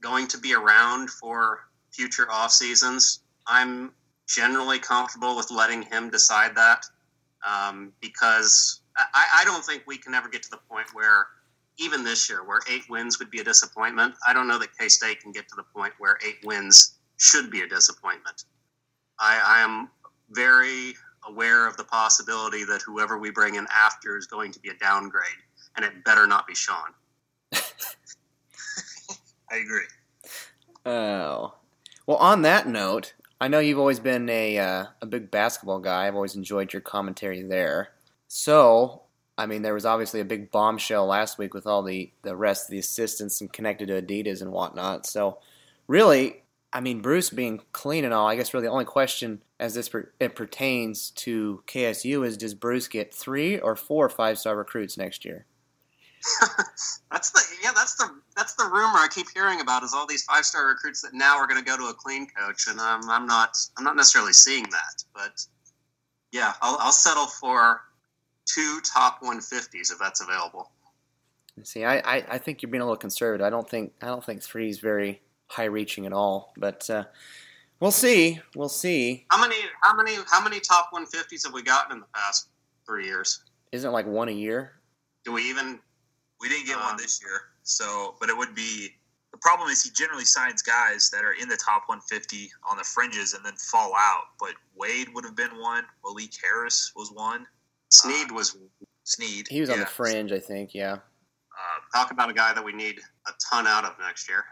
going 0.00 0.28
to 0.28 0.38
be 0.38 0.54
around 0.54 1.10
for 1.10 1.60
future 1.90 2.30
off 2.30 2.52
seasons, 2.52 3.20
I'm 3.46 3.92
generally 4.26 4.78
comfortable 4.78 5.36
with 5.36 5.50
letting 5.50 5.82
him 5.82 6.10
decide 6.10 6.54
that 6.54 6.84
um, 7.46 7.92
because 8.00 8.79
I, 9.14 9.40
I 9.40 9.44
don't 9.44 9.64
think 9.64 9.84
we 9.86 9.98
can 9.98 10.14
ever 10.14 10.28
get 10.28 10.42
to 10.44 10.50
the 10.50 10.60
point 10.68 10.86
where 10.92 11.26
even 11.78 12.04
this 12.04 12.28
year 12.28 12.46
where 12.46 12.60
eight 12.70 12.82
wins 12.88 13.18
would 13.18 13.30
be 13.30 13.40
a 13.40 13.44
disappointment. 13.44 14.14
I 14.26 14.32
don't 14.32 14.48
know 14.48 14.58
that 14.58 14.76
K 14.78 14.88
State 14.88 15.20
can 15.20 15.32
get 15.32 15.48
to 15.48 15.56
the 15.56 15.64
point 15.74 15.92
where 15.98 16.18
eight 16.26 16.38
wins 16.44 16.98
should 17.16 17.50
be 17.50 17.62
a 17.62 17.66
disappointment. 17.66 18.44
I, 19.18 19.40
I 19.44 19.62
am 19.62 19.90
very 20.30 20.94
aware 21.28 21.66
of 21.66 21.76
the 21.76 21.84
possibility 21.84 22.64
that 22.64 22.80
whoever 22.82 23.18
we 23.18 23.30
bring 23.30 23.56
in 23.56 23.66
after 23.74 24.16
is 24.16 24.26
going 24.26 24.52
to 24.52 24.60
be 24.60 24.70
a 24.70 24.74
downgrade, 24.74 25.26
and 25.76 25.84
it 25.84 26.04
better 26.04 26.26
not 26.26 26.46
be 26.46 26.54
Sean. 26.54 26.94
I 27.52 27.58
agree. 29.56 29.86
Oh. 30.86 31.54
Well, 32.06 32.16
on 32.16 32.42
that 32.42 32.66
note, 32.66 33.14
I 33.40 33.48
know 33.48 33.58
you've 33.58 33.78
always 33.78 34.00
been 34.00 34.28
a 34.28 34.58
uh, 34.58 34.86
a 35.00 35.06
big 35.06 35.30
basketball 35.30 35.78
guy. 35.78 36.06
I've 36.06 36.14
always 36.14 36.36
enjoyed 36.36 36.72
your 36.72 36.82
commentary 36.82 37.42
there. 37.42 37.90
So, 38.32 39.02
I 39.36 39.46
mean, 39.46 39.62
there 39.62 39.74
was 39.74 39.84
obviously 39.84 40.20
a 40.20 40.24
big 40.24 40.52
bombshell 40.52 41.04
last 41.04 41.36
week 41.36 41.52
with 41.52 41.66
all 41.66 41.82
the 41.82 42.12
the 42.22 42.36
rest 42.36 42.68
of 42.68 42.70
the 42.70 42.78
assistants 42.78 43.40
and 43.40 43.52
connected 43.52 43.88
to 43.88 44.00
Adidas 44.00 44.40
and 44.40 44.52
whatnot. 44.52 45.04
So, 45.04 45.38
really, 45.88 46.44
I 46.72 46.80
mean, 46.80 47.02
Bruce 47.02 47.30
being 47.30 47.60
clean 47.72 48.04
and 48.04 48.14
all. 48.14 48.28
I 48.28 48.36
guess 48.36 48.54
really 48.54 48.66
the 48.66 48.72
only 48.72 48.84
question 48.84 49.42
as 49.58 49.74
this 49.74 49.88
per, 49.88 50.12
it 50.20 50.36
pertains 50.36 51.10
to 51.16 51.64
KSU 51.66 52.24
is: 52.24 52.36
Does 52.36 52.54
Bruce 52.54 52.86
get 52.86 53.12
three 53.12 53.58
or 53.58 53.74
four 53.74 54.08
five 54.08 54.38
star 54.38 54.56
recruits 54.56 54.96
next 54.96 55.24
year? 55.24 55.44
that's 57.10 57.30
the 57.32 57.42
yeah 57.64 57.72
that's 57.74 57.96
the 57.96 58.08
that's 58.36 58.54
the 58.54 58.64
rumor 58.64 58.98
I 58.98 59.08
keep 59.12 59.26
hearing 59.34 59.60
about 59.60 59.82
is 59.82 59.92
all 59.92 60.06
these 60.06 60.22
five 60.22 60.44
star 60.44 60.68
recruits 60.68 61.02
that 61.02 61.14
now 61.14 61.36
are 61.36 61.48
going 61.48 61.58
to 61.58 61.68
go 61.68 61.76
to 61.76 61.86
a 61.86 61.94
clean 61.94 62.28
coach, 62.28 62.68
and 62.68 62.78
um, 62.78 63.00
I'm 63.10 63.26
not 63.26 63.56
I'm 63.76 63.82
not 63.82 63.96
necessarily 63.96 64.34
seeing 64.34 64.66
that, 64.70 65.02
but 65.12 65.44
yeah, 66.30 66.52
I'll, 66.62 66.78
I'll 66.78 66.92
settle 66.92 67.26
for 67.26 67.80
two 68.54 68.80
top 68.80 69.22
150s 69.22 69.92
if 69.92 69.98
that's 69.98 70.20
available. 70.20 70.70
See, 71.62 71.84
I, 71.84 71.98
I, 71.98 72.24
I 72.30 72.38
think 72.38 72.62
you're 72.62 72.70
being 72.70 72.82
a 72.82 72.84
little 72.84 72.96
conservative. 72.96 73.44
I 73.44 73.50
don't 73.50 73.68
think 73.68 73.92
I 74.00 74.06
don't 74.06 74.24
think 74.24 74.42
three 74.42 74.70
is 74.70 74.78
very 74.78 75.20
high 75.48 75.64
reaching 75.64 76.06
at 76.06 76.12
all. 76.12 76.52
But 76.56 76.88
uh, 76.88 77.04
we'll 77.80 77.90
see. 77.90 78.40
We'll 78.54 78.68
see. 78.68 79.26
How 79.30 79.40
many 79.40 79.56
how 79.82 79.94
many 79.94 80.16
how 80.30 80.42
many 80.42 80.60
top 80.60 80.90
150s 80.92 81.44
have 81.44 81.52
we 81.52 81.62
gotten 81.62 81.92
in 81.92 82.00
the 82.00 82.06
past 82.14 82.48
three 82.86 83.06
years? 83.06 83.40
Isn't 83.72 83.90
it 83.90 83.92
like 83.92 84.06
one 84.06 84.28
a 84.28 84.32
year? 84.32 84.72
Do 85.24 85.32
we 85.32 85.42
even? 85.50 85.78
We 86.40 86.48
didn't 86.48 86.66
get 86.66 86.76
Um, 86.76 86.84
one 86.84 86.96
this 86.96 87.20
year, 87.20 87.42
so 87.62 88.14
but 88.18 88.30
it 88.30 88.36
would 88.36 88.54
be 88.54 88.94
the 89.32 89.38
problem 89.38 89.68
is 89.68 89.82
he 89.82 89.90
generally 89.90 90.24
signs 90.24 90.62
guys 90.62 91.10
that 91.10 91.24
are 91.24 91.34
in 91.34 91.48
the 91.48 91.56
top 91.56 91.82
150 91.86 92.50
on 92.68 92.78
the 92.78 92.84
fringes 92.84 93.34
and 93.34 93.44
then 93.44 93.54
fall 93.56 93.92
out. 93.94 94.24
But 94.38 94.54
Wade 94.74 95.08
would 95.14 95.24
have 95.24 95.36
been 95.36 95.60
one. 95.60 95.84
Malik 96.02 96.32
Harris 96.42 96.92
was 96.96 97.12
one. 97.12 97.46
Sneed 97.90 98.30
was 98.30 98.56
Sneed. 99.04 99.46
He 99.48 99.60
was 99.60 99.70
on 99.70 99.78
yeah. 99.78 99.84
the 99.84 99.90
fringe, 99.90 100.32
I 100.32 100.38
think. 100.38 100.74
Yeah. 100.74 100.92
Uh, 100.94 101.98
talk 101.98 102.10
about 102.10 102.30
a 102.30 102.32
guy 102.32 102.54
that 102.54 102.64
we 102.64 102.72
need 102.72 103.00
a 103.26 103.32
ton 103.50 103.66
out 103.66 103.84
of 103.84 103.92
next 104.00 104.28
year. 104.28 104.44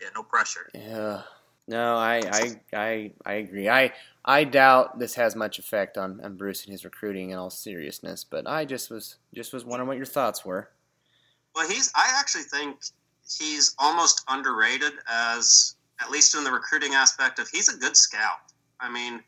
yeah, 0.00 0.08
no 0.14 0.22
pressure. 0.22 0.68
Yeah. 0.74 1.22
No, 1.68 1.96
I, 1.96 2.22
I, 2.32 2.60
I, 2.72 3.12
I 3.24 3.32
agree. 3.34 3.68
I, 3.68 3.92
I 4.24 4.44
doubt 4.44 4.98
this 4.98 5.14
has 5.14 5.36
much 5.36 5.58
effect 5.58 5.96
on, 5.98 6.20
on 6.24 6.36
Bruce 6.36 6.64
and 6.64 6.72
his 6.72 6.84
recruiting 6.84 7.30
in 7.30 7.38
all 7.38 7.50
seriousness. 7.50 8.24
But 8.24 8.48
I 8.48 8.64
just 8.64 8.90
was 8.90 9.16
just 9.34 9.52
was 9.52 9.64
wondering 9.64 9.86
what 9.86 9.96
your 9.96 10.06
thoughts 10.06 10.44
were. 10.44 10.70
Well, 11.54 11.68
he's. 11.68 11.92
I 11.94 12.12
actually 12.18 12.42
think 12.44 12.80
he's 13.38 13.74
almost 13.78 14.24
underrated 14.28 14.92
as, 15.08 15.76
at 16.00 16.10
least 16.10 16.34
in 16.34 16.42
the 16.42 16.50
recruiting 16.50 16.94
aspect 16.94 17.38
of, 17.38 17.48
he's 17.48 17.68
a 17.68 17.78
good 17.78 17.96
scout. 17.96 18.38
I 18.80 18.90
mean, 18.90 19.20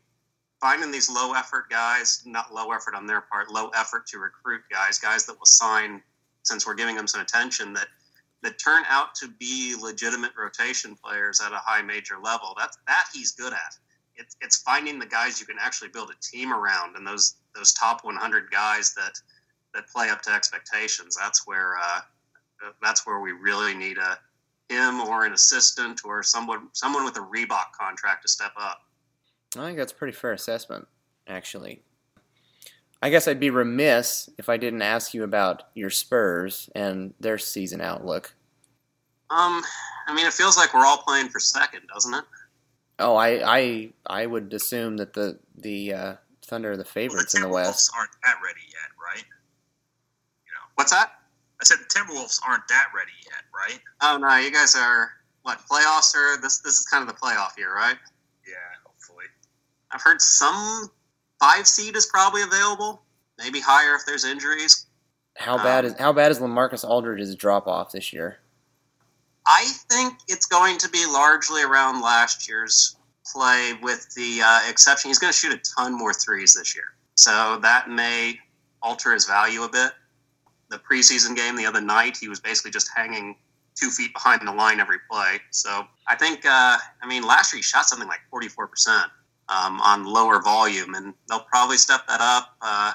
finding 0.63 0.91
these 0.91 1.09
low 1.09 1.33
effort 1.33 1.69
guys, 1.69 2.23
not 2.25 2.53
low 2.53 2.71
effort 2.71 2.95
on 2.95 3.05
their 3.05 3.19
part, 3.19 3.51
low 3.51 3.67
effort 3.75 4.07
to 4.07 4.17
recruit 4.17 4.61
guys, 4.71 4.97
guys 4.97 5.25
that 5.25 5.37
will 5.37 5.45
sign 5.45 6.01
since 6.43 6.65
we're 6.65 6.73
giving 6.73 6.95
them 6.95 7.05
some 7.05 7.19
attention 7.19 7.73
that 7.73 7.87
that 8.43 8.57
turn 8.59 8.83
out 8.87 9.13
to 9.13 9.27
be 9.39 9.75
legitimate 9.75 10.31
rotation 10.37 10.95
players 10.95 11.41
at 11.41 11.51
a 11.51 11.57
high 11.57 11.81
major 11.81 12.15
level. 12.23 12.55
That's 12.57 12.77
that 12.87 13.07
he's 13.13 13.31
good 13.31 13.51
at. 13.51 13.75
It's 14.15 14.37
it's 14.39 14.61
finding 14.61 14.99
the 14.99 15.05
guys 15.05 15.37
you 15.37 15.45
can 15.45 15.57
actually 15.59 15.89
build 15.89 16.11
a 16.11 16.19
team 16.21 16.53
around, 16.53 16.95
and 16.95 17.05
those 17.05 17.35
those 17.53 17.73
top 17.73 18.05
100 18.05 18.49
guys 18.49 18.93
that 18.93 19.19
that 19.73 19.89
play 19.89 20.09
up 20.09 20.21
to 20.21 20.31
expectations. 20.31 21.17
That's 21.19 21.45
where 21.45 21.75
uh, 21.77 21.99
that's 22.81 23.05
where 23.05 23.19
we 23.19 23.33
really 23.33 23.75
need 23.75 23.97
a 23.97 24.17
him 24.69 25.01
or 25.01 25.25
an 25.25 25.33
assistant 25.33 26.05
or 26.05 26.23
someone 26.23 26.69
someone 26.71 27.03
with 27.03 27.17
a 27.17 27.27
Reebok 27.35 27.73
contract 27.77 28.21
to 28.21 28.29
step 28.29 28.53
up. 28.57 28.79
I 29.57 29.65
think 29.65 29.77
that's 29.77 29.91
a 29.91 29.95
pretty 29.95 30.13
fair 30.13 30.31
assessment, 30.33 30.87
actually. 31.27 31.81
I 33.01 33.09
guess 33.09 33.27
I'd 33.27 33.39
be 33.39 33.49
remiss 33.49 34.29
if 34.37 34.47
I 34.47 34.57
didn't 34.57 34.81
ask 34.81 35.13
you 35.13 35.23
about 35.23 35.63
your 35.75 35.89
Spurs 35.89 36.69
and 36.73 37.13
their 37.19 37.37
season 37.37 37.81
outlook. 37.81 38.33
Um, 39.29 39.61
I 40.07 40.13
mean, 40.15 40.25
it 40.25 40.33
feels 40.33 40.55
like 40.57 40.73
we're 40.73 40.85
all 40.85 40.99
playing 40.99 41.29
for 41.29 41.39
second, 41.39 41.81
doesn't 41.93 42.13
it? 42.13 42.23
Oh, 42.99 43.15
I 43.15 43.57
I 43.57 43.89
I 44.05 44.25
would 44.25 44.53
assume 44.53 44.97
that 44.97 45.13
the 45.13 45.39
the 45.57 45.93
uh, 45.93 46.13
Thunder 46.45 46.71
are 46.71 46.77
the 46.77 46.83
Well, 46.83 46.91
favorites 46.91 47.35
in 47.35 47.41
the 47.41 47.49
West. 47.49 47.91
aren't 47.97 48.11
that 48.23 48.35
ready 48.43 48.61
yet, 48.69 48.91
right? 49.03 49.25
You 50.45 50.51
know 50.53 50.65
What's 50.75 50.91
that? 50.91 51.11
I 51.59 51.65
said 51.65 51.79
the 51.79 51.85
Timberwolves 51.85 52.39
aren't 52.47 52.67
that 52.69 52.87
ready 52.95 53.11
yet, 53.25 53.43
right? 53.53 53.79
Oh 54.01 54.17
no, 54.17 54.35
you 54.37 54.51
guys 54.51 54.75
are 54.75 55.11
what 55.41 55.59
playoffs 55.69 56.15
are 56.15 56.39
this 56.41 56.59
this 56.59 56.77
is 56.79 56.85
kind 56.85 57.01
of 57.01 57.07
the 57.13 57.19
playoff 57.19 57.57
year, 57.57 57.73
right? 57.75 57.97
I've 59.93 60.01
heard 60.01 60.21
some 60.21 60.89
five 61.39 61.67
seed 61.67 61.95
is 61.95 62.05
probably 62.07 62.41
available, 62.41 63.03
maybe 63.37 63.59
higher 63.59 63.95
if 63.95 64.05
there's 64.05 64.25
injuries. 64.25 64.87
How 65.37 65.57
bad 65.57 65.85
Um, 65.85 65.91
is 65.91 65.99
how 65.99 66.13
bad 66.13 66.31
is 66.31 66.39
LaMarcus 66.39 66.83
Aldridge's 66.83 67.35
drop 67.35 67.67
off 67.67 67.91
this 67.91 68.11
year? 68.11 68.39
I 69.45 69.65
think 69.89 70.19
it's 70.27 70.45
going 70.45 70.77
to 70.79 70.89
be 70.89 71.05
largely 71.05 71.63
around 71.63 72.01
last 72.01 72.47
year's 72.47 72.95
play, 73.31 73.73
with 73.81 74.13
the 74.15 74.41
uh, 74.43 74.61
exception 74.69 75.09
he's 75.09 75.19
going 75.19 75.31
to 75.31 75.37
shoot 75.37 75.53
a 75.53 75.61
ton 75.75 75.97
more 75.97 76.13
threes 76.13 76.53
this 76.53 76.75
year, 76.75 76.85
so 77.15 77.59
that 77.61 77.89
may 77.89 78.39
alter 78.81 79.13
his 79.13 79.25
value 79.25 79.63
a 79.63 79.69
bit. 79.69 79.91
The 80.69 80.79
preseason 80.79 81.35
game 81.35 81.55
the 81.55 81.65
other 81.65 81.81
night, 81.81 82.17
he 82.17 82.27
was 82.27 82.39
basically 82.39 82.71
just 82.71 82.89
hanging 82.95 83.35
two 83.75 83.89
feet 83.89 84.13
behind 84.13 84.47
the 84.47 84.51
line 84.51 84.79
every 84.79 84.97
play. 85.09 85.39
So 85.51 85.87
I 86.07 86.15
think, 86.15 86.45
uh, 86.45 86.77
I 87.01 87.07
mean, 87.07 87.23
last 87.23 87.53
year 87.53 87.57
he 87.57 87.63
shot 87.63 87.85
something 87.85 88.07
like 88.07 88.19
44% 88.31 89.05
um, 89.53 89.79
on 89.81 90.05
lower 90.05 90.41
volume, 90.41 90.93
and 90.95 91.13
they'll 91.29 91.41
probably 91.51 91.77
step 91.77 92.01
that 92.07 92.21
up. 92.21 92.55
Uh, 92.61 92.93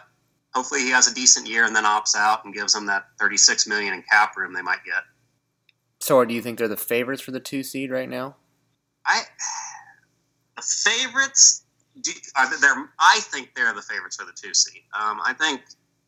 hopefully 0.55 0.81
he 0.81 0.91
has 0.91 1.07
a 1.11 1.15
decent 1.15 1.47
year 1.49 1.65
and 1.65 1.75
then 1.77 1.85
opts 1.85 2.17
out 2.17 2.45
and 2.45 2.55
gives 2.55 2.73
them 2.73 2.87
that 2.87 3.05
36 3.21 3.67
million 3.67 3.95
in 3.95 4.03
cap 4.11 4.37
room 4.37 4.53
they 4.53 4.63
might 4.63 4.85
get. 4.85 5.03
So, 6.01 6.25
do 6.25 6.35
you 6.35 6.43
think 6.43 6.59
they're 6.59 6.69
the 6.69 6.77
favorites 6.77 7.23
for 7.23 7.31
the 7.33 7.41
two 7.41 7.63
seed 7.63 7.91
right 7.91 8.09
now? 8.09 8.37
I 9.07 9.23
the 10.57 10.63
favorites. 10.63 11.65
Do, 12.01 12.13
are 12.37 12.49
they- 12.49 12.57
they're, 12.61 12.89
I 12.99 13.21
think 13.23 13.51
they're 13.57 13.75
the 13.75 13.83
favorites 13.83 14.17
for 14.17 14.25
the 14.25 14.33
two 14.41 14.55
seed. 14.55 14.83
Um, 14.99 15.21
I 15.25 15.33
think 15.33 15.63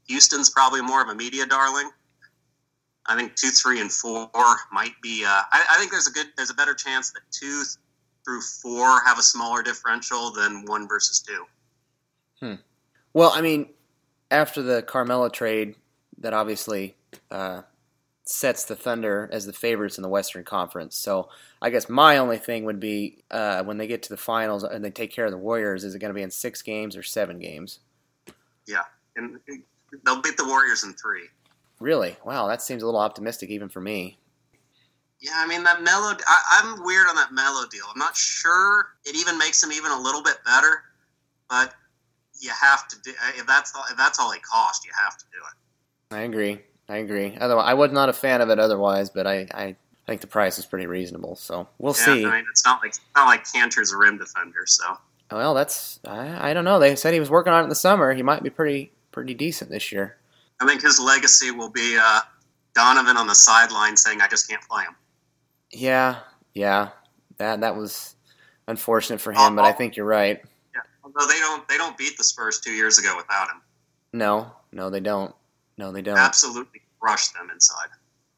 Houston's 0.08 0.50
probably 0.50 0.82
more 0.82 1.02
of 1.02 1.08
a 1.08 1.14
media 1.14 1.46
darling. 1.46 1.90
I 3.06 3.16
think 3.16 3.34
two, 3.34 3.48
three, 3.50 3.80
and 3.80 3.90
four 3.90 4.30
might 4.72 4.92
be. 5.02 5.24
Uh, 5.24 5.28
I, 5.52 5.64
I 5.70 5.78
think 5.78 5.90
there's 5.90 6.06
a 6.06 6.12
good, 6.12 6.26
there's 6.36 6.50
a 6.50 6.54
better 6.54 6.74
chance 6.74 7.10
that 7.12 7.22
two 7.32 7.64
through 8.24 8.42
four 8.42 9.00
have 9.04 9.18
a 9.18 9.22
smaller 9.22 9.62
differential 9.62 10.32
than 10.32 10.64
one 10.66 10.88
versus 10.88 11.20
two. 11.20 11.46
Hmm. 12.40 12.54
Well, 13.12 13.32
I 13.34 13.40
mean, 13.40 13.70
after 14.30 14.62
the 14.62 14.82
Carmelo 14.82 15.28
trade, 15.28 15.74
that 16.18 16.32
obviously 16.32 16.96
uh, 17.30 17.62
sets 18.24 18.64
the 18.64 18.76
Thunder 18.76 19.28
as 19.32 19.46
the 19.46 19.52
favorites 19.52 19.98
in 19.98 20.02
the 20.02 20.08
Western 20.08 20.44
Conference. 20.44 20.96
So, 20.96 21.28
I 21.60 21.70
guess 21.70 21.88
my 21.88 22.18
only 22.18 22.38
thing 22.38 22.64
would 22.64 22.80
be 22.80 23.24
uh, 23.30 23.64
when 23.64 23.78
they 23.78 23.86
get 23.86 24.02
to 24.04 24.08
the 24.08 24.16
finals 24.16 24.62
and 24.62 24.84
they 24.84 24.90
take 24.90 25.12
care 25.12 25.24
of 25.24 25.32
the 25.32 25.38
Warriors, 25.38 25.84
is 25.84 25.94
it 25.94 25.98
going 25.98 26.10
to 26.10 26.14
be 26.14 26.22
in 26.22 26.30
six 26.30 26.62
games 26.62 26.96
or 26.96 27.02
seven 27.02 27.38
games? 27.38 27.80
Yeah, 28.66 28.84
and 29.16 29.40
they'll 30.04 30.22
beat 30.22 30.36
the 30.36 30.46
Warriors 30.46 30.84
in 30.84 30.92
three. 30.94 31.28
Really? 31.80 32.16
Wow, 32.24 32.46
that 32.46 32.62
seems 32.62 32.82
a 32.82 32.86
little 32.86 33.00
optimistic 33.00 33.50
even 33.50 33.68
for 33.68 33.80
me. 33.80 34.18
Yeah, 35.20 35.32
I 35.36 35.46
mean 35.46 35.62
that 35.64 35.82
Melo. 35.82 36.14
I, 36.26 36.62
I'm 36.62 36.82
weird 36.84 37.06
on 37.08 37.14
that 37.16 37.32
Melo 37.32 37.66
deal. 37.66 37.84
I'm 37.92 37.98
not 37.98 38.16
sure 38.16 38.86
it 39.04 39.14
even 39.14 39.36
makes 39.38 39.62
him 39.62 39.70
even 39.72 39.92
a 39.92 40.00
little 40.00 40.22
bit 40.22 40.36
better, 40.46 40.82
but 41.48 41.74
you 42.40 42.50
have 42.58 42.88
to 42.88 42.96
do 43.02 43.12
if 43.36 43.46
that's 43.46 43.74
all, 43.74 43.84
if 43.90 43.96
that's 43.96 44.18
all 44.18 44.32
it 44.32 44.40
cost, 44.42 44.86
you 44.86 44.92
have 44.98 45.18
to 45.18 45.24
do 45.30 45.38
it. 45.38 46.14
I 46.16 46.22
agree. 46.22 46.60
I 46.88 46.96
agree. 46.98 47.36
Otherwise, 47.38 47.66
I 47.68 47.74
was 47.74 47.92
not 47.92 48.08
a 48.08 48.12
fan 48.12 48.40
of 48.40 48.48
it 48.50 48.58
otherwise, 48.58 49.10
but 49.10 49.26
I, 49.26 49.46
I 49.52 49.76
think 50.06 50.22
the 50.22 50.26
price 50.26 50.58
is 50.58 50.66
pretty 50.66 50.86
reasonable. 50.86 51.36
So 51.36 51.68
we'll 51.78 51.94
Yeah, 51.98 52.04
see. 52.04 52.24
I 52.24 52.30
mean 52.36 52.46
it's 52.50 52.64
not 52.64 52.80
like 52.80 52.88
it's 52.88 53.00
not 53.14 53.26
like 53.26 53.44
Kanter's 53.44 53.92
a 53.92 53.98
rim 53.98 54.18
defender, 54.18 54.64
so 54.66 54.96
Well, 55.30 55.52
that's 55.54 56.00
I, 56.06 56.50
I 56.50 56.54
don't 56.54 56.64
know. 56.64 56.78
They 56.78 56.96
said 56.96 57.12
he 57.12 57.20
was 57.20 57.30
working 57.30 57.52
on 57.52 57.60
it 57.60 57.64
in 57.64 57.68
the 57.68 57.74
summer. 57.74 58.14
He 58.14 58.22
might 58.22 58.42
be 58.42 58.50
pretty 58.50 58.90
pretty 59.12 59.34
decent 59.34 59.70
this 59.70 59.92
year. 59.92 60.16
I 60.60 60.66
think 60.66 60.82
his 60.82 60.98
legacy 60.98 61.50
will 61.50 61.70
be 61.70 61.98
uh, 62.00 62.20
Donovan 62.74 63.16
on 63.16 63.26
the 63.26 63.34
sideline 63.34 63.96
saying, 63.96 64.20
"I 64.20 64.28
just 64.28 64.48
can't 64.48 64.62
play 64.68 64.82
him." 64.82 64.96
Yeah, 65.72 66.18
yeah. 66.54 66.90
That 67.38 67.60
that 67.60 67.76
was 67.76 68.16
unfortunate 68.68 69.20
for 69.20 69.32
him, 69.32 69.56
but 69.56 69.64
I 69.64 69.72
think 69.72 69.96
you're 69.96 70.06
right. 70.06 70.40
Yeah. 70.74 70.80
Although 71.04 71.26
they 71.26 71.38
don't 71.38 71.66
they 71.68 71.76
don't 71.78 71.96
beat 71.96 72.16
the 72.18 72.24
Spurs 72.24 72.60
two 72.60 72.72
years 72.72 72.98
ago 72.98 73.16
without 73.16 73.48
him. 73.48 73.62
No, 74.12 74.52
no, 74.72 74.90
they 74.90 75.00
don't. 75.00 75.34
No, 75.78 75.92
they 75.92 76.02
don't. 76.02 76.18
Absolutely 76.18 76.82
crushed 77.00 77.32
them 77.34 77.48
inside. 77.50 77.88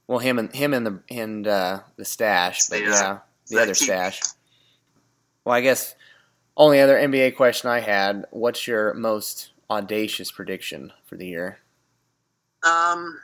Well, 0.07 0.19
him 0.19 0.39
and 0.39 0.55
him 0.55 0.75
and 0.75 0.87
the 0.87 1.01
and 1.11 1.47
uh, 1.47 1.81
the 1.97 2.05
stash, 2.05 2.69
but 2.69 2.81
Yeah. 2.81 2.89
yeah, 2.89 3.19
the 3.49 3.57
other 3.63 3.75
keep- 3.75 3.85
stash. 3.89 4.21
Well, 5.45 5.55
I 5.57 5.61
guess 5.61 5.95
only 6.57 6.81
other 6.81 6.97
NBA 6.97 7.35
question 7.37 7.71
I 7.71 7.81
had: 7.81 8.27
What's 8.31 8.67
your 8.69 8.95
most 8.95 9.51
audacious 9.71 10.31
prediction 10.31 10.93
for 11.07 11.17
the 11.17 11.27
year? 11.27 11.59
Um, 12.65 13.19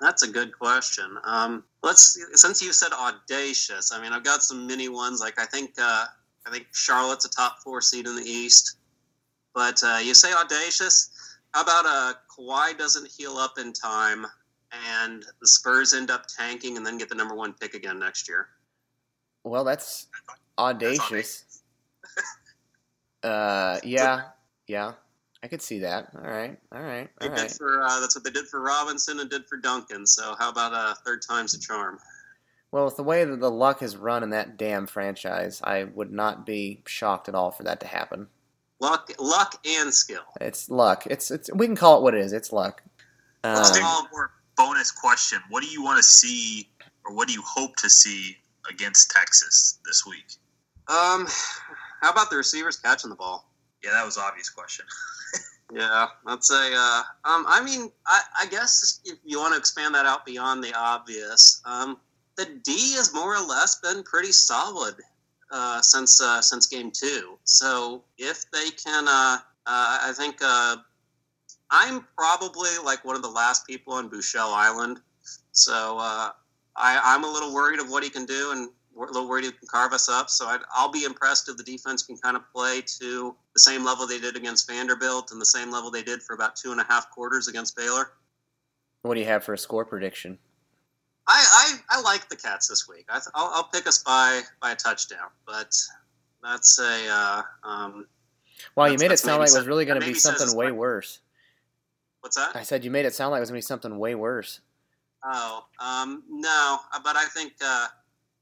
that's 0.00 0.22
a 0.22 0.28
good 0.28 0.56
question. 0.56 1.16
Um, 1.24 1.64
let's 1.82 2.18
since 2.34 2.62
you 2.62 2.72
said 2.72 2.92
audacious. 2.92 3.92
I 3.92 4.00
mean, 4.02 4.12
I've 4.12 4.24
got 4.24 4.42
some 4.42 4.66
mini 4.66 4.88
ones. 4.88 5.20
Like 5.20 5.38
I 5.38 5.46
think 5.46 5.70
uh, 5.80 6.06
I 6.46 6.50
think 6.50 6.66
Charlotte's 6.72 7.24
a 7.24 7.30
top 7.30 7.58
four 7.62 7.80
seed 7.80 8.06
in 8.06 8.16
the 8.16 8.22
East. 8.22 8.76
But 9.54 9.82
uh, 9.82 9.98
you 10.02 10.14
say 10.14 10.32
audacious. 10.32 11.10
How 11.52 11.62
about 11.62 11.84
uh, 11.86 12.12
Kawhi 12.30 12.76
doesn't 12.76 13.08
heal 13.10 13.36
up 13.38 13.54
in 13.58 13.72
time, 13.72 14.26
and 14.96 15.24
the 15.40 15.48
Spurs 15.48 15.94
end 15.94 16.10
up 16.10 16.24
tanking 16.26 16.76
and 16.76 16.84
then 16.84 16.98
get 16.98 17.08
the 17.08 17.14
number 17.14 17.34
one 17.34 17.54
pick 17.54 17.74
again 17.74 17.98
next 17.98 18.28
year? 18.28 18.48
Well, 19.44 19.64
that's 19.64 20.06
That's 20.26 20.40
audacious. 20.58 21.44
Uh, 23.22 23.80
yeah, 23.82 24.22
yeah, 24.68 24.92
I 25.42 25.48
could 25.48 25.62
see 25.62 25.80
that. 25.80 26.08
All 26.14 26.28
right, 26.30 26.58
all 26.72 26.82
right, 26.82 27.08
They 27.20 27.28
all 27.28 27.36
did 27.36 27.50
for 27.52 27.82
uh, 27.82 28.00
that's 28.00 28.16
what 28.16 28.24
they 28.24 28.30
did 28.30 28.46
for 28.48 28.60
Robinson 28.60 29.20
and 29.20 29.30
did 29.30 29.46
for 29.46 29.56
Duncan. 29.56 30.06
So 30.06 30.34
how 30.38 30.50
about 30.50 30.72
uh, 30.72 30.94
third 31.04 31.22
time's 31.22 31.54
a 31.54 31.60
charm? 31.60 31.98
Well, 32.70 32.84
with 32.84 32.96
the 32.96 33.02
way 33.02 33.24
that 33.24 33.40
the 33.40 33.50
luck 33.50 33.80
has 33.80 33.96
run 33.96 34.22
in 34.22 34.30
that 34.30 34.56
damn 34.58 34.86
franchise, 34.86 35.60
I 35.64 35.84
would 35.84 36.12
not 36.12 36.44
be 36.44 36.82
shocked 36.86 37.28
at 37.28 37.34
all 37.34 37.50
for 37.50 37.62
that 37.62 37.80
to 37.80 37.86
happen. 37.86 38.26
Luck, 38.80 39.10
luck, 39.18 39.64
and 39.66 39.92
skill. 39.94 40.22
It's 40.40 40.68
luck. 40.68 41.06
It's 41.06 41.30
it's 41.30 41.50
we 41.54 41.66
can 41.66 41.76
call 41.76 41.98
it 41.98 42.02
what 42.02 42.14
it 42.14 42.20
is. 42.20 42.32
It's 42.32 42.52
luck. 42.52 42.82
Let's 43.44 43.70
do 43.70 43.82
Um, 43.82 44.06
more 44.12 44.32
bonus 44.56 44.90
question. 44.90 45.38
What 45.48 45.62
do 45.62 45.68
you 45.68 45.82
want 45.82 45.96
to 45.96 46.02
see, 46.02 46.68
or 47.04 47.14
what 47.14 47.28
do 47.28 47.34
you 47.34 47.42
hope 47.42 47.76
to 47.76 47.88
see 47.88 48.36
against 48.68 49.10
Texas 49.12 49.78
this 49.86 50.04
week? 50.04 50.26
Um, 50.88 51.26
how 52.00 52.10
about 52.10 52.28
the 52.30 52.36
receivers 52.36 52.76
catching 52.76 53.10
the 53.10 53.16
ball? 53.16 53.47
Yeah, 53.82 53.90
that 53.92 54.04
was 54.04 54.18
obvious 54.18 54.50
question. 54.50 54.86
Yeah, 55.70 56.06
that's 56.26 56.50
a. 56.50 56.54
Uh, 56.74 57.02
um, 57.26 57.44
I 57.46 57.62
mean, 57.62 57.90
I, 58.06 58.22
I 58.40 58.46
guess 58.46 59.00
if 59.04 59.18
you 59.24 59.38
want 59.38 59.52
to 59.52 59.58
expand 59.58 59.94
that 59.94 60.06
out 60.06 60.24
beyond 60.24 60.64
the 60.64 60.74
obvious, 60.74 61.60
um, 61.66 61.98
the 62.36 62.46
D 62.64 62.94
has 62.94 63.12
more 63.12 63.36
or 63.36 63.46
less 63.46 63.78
been 63.80 64.02
pretty 64.02 64.32
solid 64.32 64.94
uh, 65.50 65.82
since 65.82 66.22
uh, 66.22 66.40
since 66.40 66.66
game 66.66 66.90
two. 66.90 67.38
So 67.44 68.02
if 68.16 68.50
they 68.50 68.70
can, 68.70 69.08
uh, 69.08 69.38
uh, 69.66 69.98
I 70.02 70.12
think 70.16 70.36
uh, 70.40 70.76
I'm 71.70 72.06
probably 72.16 72.70
like 72.82 73.04
one 73.04 73.16
of 73.16 73.22
the 73.22 73.30
last 73.30 73.66
people 73.66 73.92
on 73.92 74.08
Buechele 74.08 74.54
Island. 74.54 75.00
So 75.52 75.98
I, 75.98 76.32
I'm 76.76 77.24
a 77.24 77.30
little 77.30 77.52
worried 77.52 77.80
of 77.80 77.90
what 77.90 78.02
he 78.04 78.10
can 78.10 78.24
do 78.24 78.52
and 78.52 78.70
a 78.96 79.00
little 79.00 79.28
worried 79.28 79.44
he 79.44 79.50
can 79.50 79.68
carve 79.68 79.92
us 79.92 80.08
up. 80.08 80.30
So 80.30 80.46
I'd, 80.46 80.60
I'll 80.74 80.90
be 80.90 81.04
impressed 81.04 81.48
if 81.48 81.56
the 81.56 81.62
defense 81.62 82.02
can 82.02 82.16
kind 82.16 82.36
of 82.36 82.42
play 82.54 82.82
to 83.00 83.34
the 83.58 83.70
same 83.70 83.84
level 83.84 84.06
they 84.06 84.20
did 84.20 84.36
against 84.36 84.70
Vanderbilt 84.70 85.32
and 85.32 85.40
the 85.40 85.46
same 85.46 85.72
level 85.72 85.90
they 85.90 86.04
did 86.04 86.22
for 86.22 86.34
about 86.34 86.54
two 86.54 86.70
and 86.70 86.80
a 86.80 86.84
half 86.84 87.10
quarters 87.10 87.48
against 87.48 87.76
Baylor. 87.76 88.12
what 89.02 89.14
do 89.14 89.20
you 89.20 89.26
have 89.26 89.42
for 89.42 89.52
a 89.52 89.58
score 89.58 89.84
prediction? 89.84 90.38
I, 91.26 91.74
I, 91.90 91.98
I 91.98 92.00
like 92.02 92.28
the 92.28 92.36
Cats 92.36 92.68
this 92.68 92.88
week. 92.88 93.06
I 93.08 93.14
th- 93.14 93.26
I'll, 93.34 93.50
I'll 93.52 93.64
pick 93.64 93.88
us 93.88 93.98
by, 93.98 94.42
by 94.62 94.70
a 94.70 94.76
touchdown, 94.76 95.28
but 95.44 95.74
that's 96.40 96.78
a. 96.78 97.08
Uh, 97.10 97.42
um, 97.64 98.06
Well, 98.76 98.90
you 98.92 98.96
made 98.96 99.10
it 99.10 99.18
sound 99.18 99.40
like 99.40 99.50
it 99.50 99.58
was 99.58 99.66
really 99.66 99.84
going 99.84 100.00
to 100.00 100.06
be 100.06 100.14
something 100.14 100.56
way 100.56 100.70
worse. 100.70 101.18
what's 102.20 102.36
that? 102.36 102.54
I 102.54 102.62
said 102.62 102.84
you 102.84 102.92
made 102.92 103.06
it 103.06 103.14
sound 103.14 103.32
like 103.32 103.38
it 103.38 103.40
was 103.40 103.50
going 103.50 103.60
to 103.60 103.64
be 103.64 103.66
something 103.66 103.98
way 103.98 104.14
worse. 104.14 104.60
Oh, 105.24 105.64
um, 105.80 106.22
no, 106.30 106.78
but 107.02 107.16
I 107.16 107.24
think 107.24 107.54
uh, 107.60 107.88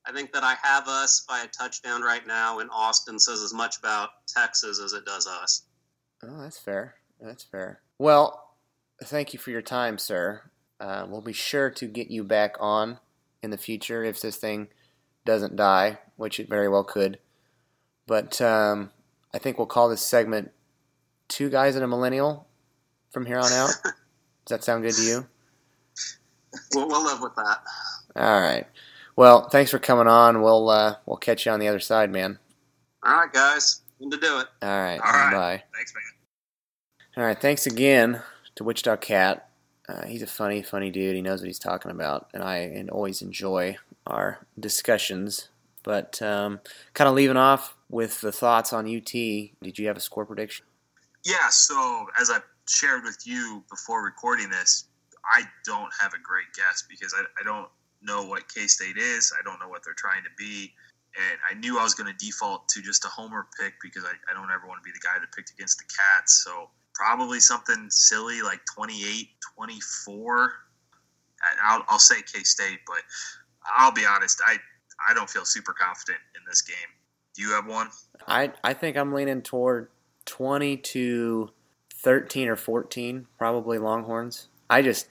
I 0.06 0.12
think 0.12 0.32
that 0.32 0.44
I 0.44 0.54
have 0.62 0.86
us 0.86 1.24
by 1.28 1.40
a 1.40 1.48
touchdown 1.48 2.02
right 2.02 2.26
now, 2.26 2.60
and 2.60 2.70
Austin 2.70 3.18
says 3.18 3.42
as 3.42 3.52
much 3.52 3.78
about 3.78 4.10
Texas 4.28 4.80
as 4.80 4.92
it 4.92 5.04
does 5.04 5.26
us. 5.26 5.62
Oh, 6.22 6.40
that's 6.42 6.58
fair. 6.58 6.94
That's 7.20 7.42
fair. 7.42 7.80
Well, 7.98 8.50
thank 9.02 9.32
you 9.32 9.38
for 9.38 9.50
your 9.50 9.62
time, 9.62 9.98
sir. 9.98 10.42
Uh, 10.78 11.06
we'll 11.08 11.22
be 11.22 11.32
sure 11.32 11.70
to 11.70 11.86
get 11.86 12.10
you 12.10 12.22
back 12.22 12.56
on 12.60 12.98
in 13.42 13.50
the 13.50 13.58
future 13.58 14.04
if 14.04 14.20
this 14.20 14.36
thing 14.36 14.68
doesn't 15.24 15.56
die, 15.56 15.98
which 16.16 16.38
it 16.38 16.48
very 16.48 16.68
well 16.68 16.84
could. 16.84 17.18
But 18.06 18.40
um, 18.40 18.90
I 19.34 19.38
think 19.38 19.58
we'll 19.58 19.66
call 19.66 19.88
this 19.88 20.02
segment 20.02 20.52
Two 21.28 21.50
Guys 21.50 21.74
and 21.74 21.84
a 21.84 21.88
Millennial 21.88 22.46
from 23.10 23.26
here 23.26 23.38
on 23.38 23.52
out. 23.52 23.70
Does 23.82 24.50
that 24.50 24.64
sound 24.64 24.84
good 24.84 24.94
to 24.94 25.02
you? 25.02 25.26
We'll, 26.74 26.86
we'll 26.86 27.04
live 27.04 27.20
with 27.20 27.34
that. 27.34 27.58
All 28.14 28.40
right. 28.40 28.66
Well, 29.16 29.48
thanks 29.48 29.70
for 29.70 29.78
coming 29.78 30.06
on. 30.06 30.42
We'll 30.42 30.68
uh, 30.68 30.96
we'll 31.06 31.16
catch 31.16 31.46
you 31.46 31.52
on 31.52 31.60
the 31.60 31.68
other 31.68 31.80
side, 31.80 32.12
man. 32.12 32.38
All 33.04 33.14
right, 33.14 33.32
guys. 33.32 33.80
Need 33.98 34.10
to 34.10 34.18
do 34.18 34.40
it. 34.40 34.46
All 34.62 34.68
right. 34.68 35.00
All 35.00 35.12
right. 35.12 35.32
Bye. 35.32 35.62
Thanks, 35.74 35.94
man. 35.94 36.02
All 37.16 37.24
right. 37.24 37.40
Thanks 37.40 37.66
again 37.66 38.20
to 38.56 38.64
Wichita 38.64 38.96
Cat. 38.98 39.48
Uh, 39.88 40.04
he's 40.04 40.22
a 40.22 40.26
funny, 40.26 40.62
funny 40.62 40.90
dude. 40.90 41.14
He 41.14 41.22
knows 41.22 41.40
what 41.40 41.46
he's 41.46 41.58
talking 41.58 41.90
about, 41.90 42.28
and 42.34 42.42
I 42.42 42.58
and 42.58 42.90
always 42.90 43.22
enjoy 43.22 43.78
our 44.06 44.46
discussions. 44.60 45.48
But 45.82 46.20
um, 46.20 46.60
kind 46.92 47.08
of 47.08 47.14
leaving 47.14 47.36
off 47.36 47.74
with 47.88 48.20
the 48.20 48.32
thoughts 48.32 48.72
on 48.72 48.84
UT. 48.84 49.12
Did 49.12 49.78
you 49.78 49.86
have 49.86 49.96
a 49.96 50.00
score 50.00 50.26
prediction? 50.26 50.66
Yeah, 51.24 51.48
so 51.48 52.06
as 52.20 52.28
I 52.28 52.40
shared 52.68 53.04
with 53.04 53.18
you 53.24 53.64
before 53.70 54.04
recording 54.04 54.50
this, 54.50 54.84
I 55.24 55.42
don't 55.64 55.90
have 56.00 56.12
a 56.12 56.18
great 56.18 56.46
guess 56.54 56.84
because 56.88 57.14
I, 57.16 57.22
I 57.40 57.44
don't 57.44 57.68
know 58.06 58.24
what 58.24 58.52
K 58.52 58.66
State 58.66 58.96
is. 58.96 59.32
I 59.38 59.42
don't 59.42 59.60
know 59.60 59.68
what 59.68 59.82
they're 59.84 59.94
trying 59.94 60.22
to 60.24 60.30
be. 60.38 60.72
And 61.16 61.38
I 61.50 61.58
knew 61.58 61.78
I 61.78 61.82
was 61.82 61.94
going 61.94 62.12
to 62.12 62.24
default 62.24 62.68
to 62.68 62.82
just 62.82 63.04
a 63.04 63.08
homer 63.08 63.46
pick 63.58 63.74
because 63.82 64.04
I, 64.04 64.12
I 64.30 64.34
don't 64.34 64.50
ever 64.50 64.66
want 64.66 64.82
to 64.82 64.84
be 64.84 64.92
the 64.92 65.00
guy 65.02 65.18
that 65.18 65.32
picked 65.32 65.50
against 65.50 65.78
the 65.78 65.84
Cats. 65.84 66.44
So 66.44 66.68
probably 66.94 67.40
something 67.40 67.88
silly 67.90 68.42
like 68.42 68.60
28 68.74 69.28
24. 69.56 70.52
And 71.50 71.60
I'll, 71.62 71.84
I'll 71.88 71.98
say 71.98 72.16
K 72.22 72.42
State, 72.42 72.80
but 72.86 73.02
I'll 73.76 73.92
be 73.92 74.06
honest, 74.06 74.40
I, 74.46 74.56
I 75.08 75.14
don't 75.14 75.28
feel 75.28 75.44
super 75.44 75.72
confident 75.72 76.20
in 76.36 76.42
this 76.48 76.62
game. 76.62 76.76
Do 77.34 77.42
you 77.42 77.52
have 77.52 77.66
one? 77.66 77.88
I 78.26 78.52
I 78.64 78.72
think 78.72 78.96
I'm 78.96 79.12
leaning 79.12 79.42
toward 79.42 79.88
20 80.24 80.78
to 80.78 81.50
13 81.94 82.48
or 82.48 82.56
14, 82.56 83.26
probably 83.38 83.78
Longhorns. 83.78 84.48
I 84.70 84.80
just 84.82 85.06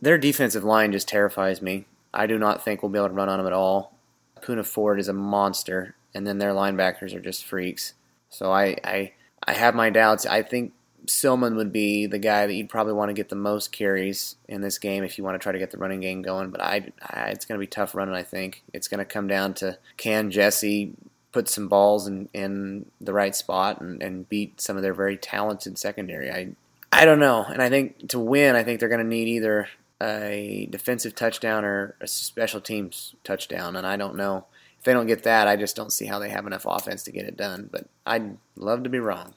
their 0.00 0.18
defensive 0.18 0.64
line 0.64 0.92
just 0.92 1.08
terrifies 1.08 1.62
me. 1.62 1.86
I 2.12 2.26
do 2.26 2.38
not 2.38 2.64
think 2.64 2.82
we'll 2.82 2.92
be 2.92 2.98
able 2.98 3.08
to 3.08 3.14
run 3.14 3.28
on 3.28 3.38
them 3.38 3.46
at 3.46 3.52
all. 3.52 3.96
Poona 4.42 4.66
Ford 4.66 4.98
is 4.98 5.08
a 5.08 5.12
monster, 5.12 5.94
and 6.14 6.26
then 6.26 6.38
their 6.38 6.52
linebackers 6.52 7.14
are 7.14 7.20
just 7.20 7.44
freaks. 7.44 7.94
So 8.28 8.52
I 8.52 8.76
I, 8.84 9.12
I 9.46 9.52
have 9.52 9.74
my 9.74 9.90
doubts. 9.90 10.26
I 10.26 10.42
think 10.42 10.72
Silmon 11.06 11.56
would 11.56 11.72
be 11.72 12.06
the 12.06 12.18
guy 12.18 12.46
that 12.46 12.54
you'd 12.54 12.68
probably 12.68 12.92
want 12.92 13.08
to 13.08 13.14
get 13.14 13.28
the 13.28 13.36
most 13.36 13.72
carries 13.72 14.36
in 14.48 14.60
this 14.60 14.78
game 14.78 15.02
if 15.04 15.18
you 15.18 15.24
want 15.24 15.34
to 15.34 15.42
try 15.42 15.52
to 15.52 15.58
get 15.58 15.70
the 15.70 15.78
running 15.78 16.00
game 16.00 16.22
going. 16.22 16.50
But 16.50 16.62
I, 16.62 16.92
I 17.02 17.30
it's 17.30 17.44
going 17.44 17.58
to 17.58 17.62
be 17.62 17.66
tough 17.66 17.94
running. 17.94 18.14
I 18.14 18.22
think 18.22 18.62
it's 18.72 18.88
going 18.88 18.98
to 18.98 19.04
come 19.04 19.26
down 19.26 19.54
to 19.54 19.78
can 19.96 20.30
Jesse 20.30 20.92
put 21.32 21.48
some 21.48 21.68
balls 21.68 22.06
in, 22.06 22.28
in 22.34 22.86
the 23.00 23.12
right 23.12 23.34
spot 23.34 23.80
and, 23.80 24.02
and 24.02 24.28
beat 24.28 24.60
some 24.60 24.76
of 24.76 24.82
their 24.82 24.94
very 24.94 25.16
talented 25.16 25.78
secondary. 25.78 26.30
I 26.30 26.48
I 26.94 27.06
don't 27.06 27.20
know, 27.20 27.44
and 27.44 27.62
I 27.62 27.70
think 27.70 28.10
to 28.10 28.18
win, 28.18 28.54
I 28.54 28.62
think 28.62 28.78
they're 28.78 28.88
going 28.90 29.00
to 29.00 29.06
need 29.06 29.26
either 29.28 29.68
a 30.02 30.66
defensive 30.70 31.14
touchdown 31.14 31.64
or 31.64 31.94
a 32.00 32.08
special 32.08 32.60
teams 32.60 33.14
touchdown, 33.22 33.76
and 33.76 33.86
I 33.86 33.96
don't 33.96 34.16
know 34.16 34.46
if 34.78 34.84
they 34.84 34.92
don't 34.92 35.06
get 35.06 35.22
that. 35.22 35.46
I 35.46 35.54
just 35.56 35.76
don't 35.76 35.92
see 35.92 36.06
how 36.06 36.18
they 36.18 36.30
have 36.30 36.46
enough 36.46 36.66
offense 36.66 37.04
to 37.04 37.12
get 37.12 37.24
it 37.26 37.36
done. 37.36 37.68
But 37.70 37.86
I'd 38.04 38.36
love 38.56 38.82
to 38.82 38.90
be 38.90 38.98
wrong. 38.98 39.34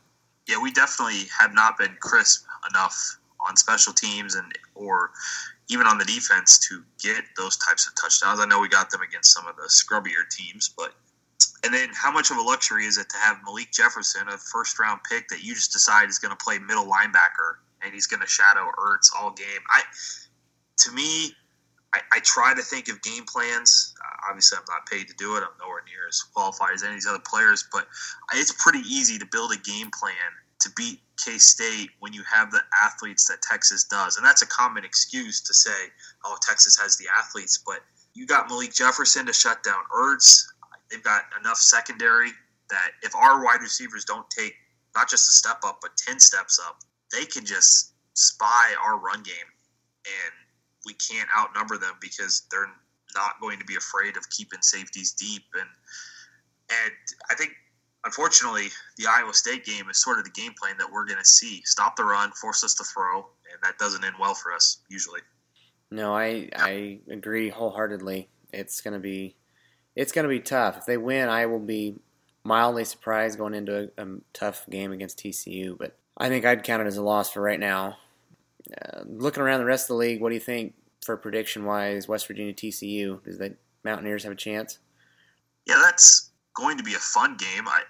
yeah, 0.47 0.61
we 0.61 0.71
definitely 0.71 1.23
have 1.39 1.53
not 1.53 1.77
been 1.77 1.95
crisp 1.99 2.45
enough 2.69 3.17
on 3.47 3.55
special 3.55 3.93
teams 3.93 4.35
and 4.35 4.51
or 4.73 5.11
even 5.69 5.87
on 5.87 5.97
the 5.97 6.05
defense 6.05 6.59
to 6.69 6.83
get 7.01 7.23
those 7.37 7.57
types 7.57 7.87
of 7.87 7.93
touchdowns. 7.95 8.39
I 8.39 8.45
know 8.45 8.59
we 8.59 8.69
got 8.69 8.89
them 8.89 9.01
against 9.01 9.33
some 9.33 9.47
of 9.47 9.55
the 9.55 9.69
scrubbier 9.69 10.27
teams, 10.29 10.73
but 10.75 10.93
and 11.63 11.73
then 11.73 11.89
how 11.93 12.11
much 12.11 12.31
of 12.31 12.37
a 12.37 12.41
luxury 12.41 12.85
is 12.85 12.97
it 12.97 13.09
to 13.09 13.17
have 13.17 13.37
Malik 13.45 13.71
Jefferson, 13.71 14.27
a 14.29 14.37
first 14.37 14.79
round 14.79 15.01
pick 15.09 15.27
that 15.29 15.43
you 15.43 15.53
just 15.53 15.73
decide 15.73 16.09
is 16.09 16.19
going 16.19 16.35
to 16.35 16.43
play 16.43 16.59
middle 16.59 16.85
linebacker 16.85 17.57
and 17.83 17.93
he's 17.93 18.07
going 18.07 18.21
to 18.21 18.27
shadow 18.27 18.69
Ertz 18.79 19.09
all 19.19 19.31
game? 19.31 19.61
I 19.69 19.81
to 20.79 20.91
me, 20.91 21.31
I, 21.93 21.99
I 22.13 22.19
try 22.19 22.53
to 22.53 22.61
think 22.61 22.89
of 22.89 23.01
game 23.01 23.23
plans. 23.25 23.93
Uh, 24.03 24.29
obviously, 24.29 24.57
I'm 24.57 24.65
not 24.67 24.85
paid 24.85 25.07
to 25.07 25.13
do 25.17 25.35
it. 25.37 25.39
I'm 25.39 25.55
nowhere 25.59 25.83
near 25.87 26.07
as 26.09 26.21
qualified 26.33 26.73
as 26.73 26.83
any 26.83 26.93
of 26.93 26.95
these 26.97 27.07
other 27.07 27.23
players, 27.25 27.65
but 27.71 27.87
it's 28.33 28.51
pretty 28.61 28.79
easy 28.79 29.17
to 29.17 29.25
build 29.31 29.51
a 29.53 29.57
game 29.57 29.89
plan 29.97 30.31
to 30.61 30.69
beat 30.75 30.99
K 31.23 31.37
State 31.37 31.89
when 31.99 32.11
you 32.11 32.23
have 32.23 32.51
the 32.51 32.61
athletes 32.83 33.27
that 33.27 33.41
Texas 33.41 33.85
does. 33.85 34.17
And 34.17 34.25
that's 34.25 34.41
a 34.41 34.47
common 34.47 34.83
excuse 34.83 35.41
to 35.41 35.53
say, 35.53 35.89
oh, 36.23 36.37
Texas 36.41 36.77
has 36.79 36.97
the 36.97 37.05
athletes, 37.17 37.61
but 37.65 37.79
you 38.13 38.25
got 38.25 38.49
Malik 38.49 38.73
Jefferson 38.73 39.25
to 39.25 39.33
shut 39.33 39.63
down 39.63 39.83
Ertz. 39.95 40.43
They've 40.89 41.03
got 41.03 41.23
enough 41.39 41.57
secondary 41.57 42.31
that 42.69 42.91
if 43.03 43.15
our 43.15 43.43
wide 43.43 43.61
receivers 43.61 44.05
don't 44.05 44.29
take 44.29 44.55
not 44.95 45.09
just 45.09 45.29
a 45.29 45.31
step 45.31 45.57
up, 45.65 45.79
but 45.81 45.91
10 45.97 46.19
steps 46.19 46.59
up, 46.65 46.79
they 47.11 47.25
can 47.25 47.45
just 47.45 47.93
spy 48.13 48.73
our 48.81 48.97
run 48.97 49.21
game. 49.23 49.49
And 50.05 50.33
we 50.85 50.93
can't 50.93 51.29
outnumber 51.37 51.77
them 51.77 51.93
because 52.01 52.43
they're 52.51 52.69
not 53.15 53.39
going 53.41 53.59
to 53.59 53.65
be 53.65 53.75
afraid 53.75 54.17
of 54.17 54.29
keeping 54.29 54.61
safeties 54.61 55.13
deep. 55.13 55.43
And, 55.53 55.69
and 56.69 56.93
I 57.29 57.35
think 57.35 57.51
unfortunately, 58.05 58.67
the 58.97 59.05
Iowa 59.07 59.33
State 59.33 59.65
game 59.65 59.89
is 59.89 60.01
sort 60.01 60.19
of 60.19 60.25
the 60.25 60.31
game 60.31 60.53
plan 60.59 60.77
that 60.77 60.91
we're 60.91 61.05
going 61.05 61.19
to 61.19 61.25
see. 61.25 61.61
Stop 61.65 61.95
the 61.95 62.03
run, 62.03 62.31
force 62.31 62.63
us 62.63 62.75
to 62.75 62.83
throw, 62.83 63.17
and 63.51 63.61
that 63.63 63.77
doesn't 63.77 64.03
end 64.03 64.15
well 64.19 64.33
for 64.33 64.53
us 64.53 64.79
usually. 64.89 65.21
No, 65.91 66.15
I 66.15 66.49
I 66.55 66.99
agree 67.09 67.49
wholeheartedly. 67.49 68.27
It's 68.51 68.81
gonna 68.81 68.99
be 68.99 69.37
it's 69.95 70.11
gonna 70.11 70.27
be 70.27 70.39
tough. 70.39 70.77
If 70.77 70.85
they 70.85 70.97
win, 70.97 71.29
I 71.29 71.45
will 71.45 71.59
be 71.59 71.95
mildly 72.43 72.85
surprised 72.85 73.37
going 73.37 73.53
into 73.53 73.91
a, 73.97 74.03
a 74.03 74.17
tough 74.33 74.65
game 74.69 74.91
against 74.91 75.19
TCU. 75.19 75.77
But 75.77 75.97
I 76.17 76.27
think 76.29 76.43
I'd 76.43 76.63
count 76.63 76.81
it 76.81 76.87
as 76.87 76.97
a 76.97 77.03
loss 77.03 77.31
for 77.31 77.41
right 77.41 77.59
now. 77.59 77.97
Uh, 78.71 79.01
looking 79.05 79.43
around 79.43 79.59
the 79.59 79.65
rest 79.65 79.85
of 79.85 79.87
the 79.89 79.99
league, 79.99 80.21
what 80.21 80.29
do 80.29 80.35
you 80.35 80.41
think 80.41 80.73
for 81.03 81.15
prediction 81.17 81.65
wise? 81.65 82.07
West 82.07 82.27
Virginia 82.27 82.53
TCU 82.53 83.23
does 83.23 83.37
the 83.37 83.55
Mountaineers 83.83 84.23
have 84.23 84.31
a 84.31 84.35
chance? 84.35 84.79
Yeah, 85.67 85.79
that's 85.83 86.31
going 86.55 86.77
to 86.77 86.83
be 86.83 86.93
a 86.93 86.99
fun 86.99 87.37
game. 87.37 87.67
I, 87.67 87.81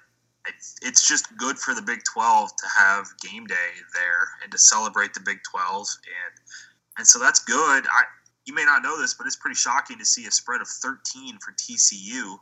I, 0.46 0.52
it's 0.82 1.08
just 1.08 1.36
good 1.38 1.58
for 1.58 1.74
the 1.74 1.82
Big 1.82 2.00
12 2.14 2.50
to 2.50 2.66
have 2.78 3.08
game 3.22 3.46
day 3.46 3.56
there 3.94 4.28
and 4.44 4.52
to 4.52 4.58
celebrate 4.58 5.14
the 5.14 5.22
Big 5.22 5.40
12, 5.50 5.78
and 5.78 6.40
and 6.98 7.06
so 7.06 7.20
that's 7.20 7.44
good. 7.44 7.86
I 7.88 8.04
you 8.46 8.54
may 8.54 8.64
not 8.64 8.84
know 8.84 9.00
this, 9.00 9.14
but 9.14 9.28
it's 9.28 9.36
pretty 9.36 9.56
shocking 9.56 9.98
to 9.98 10.06
see 10.06 10.26
a 10.28 10.32
spread 10.32 10.62
of 10.62 10.68
13 10.68 11.38
for 11.40 11.52
TCU. 11.54 12.38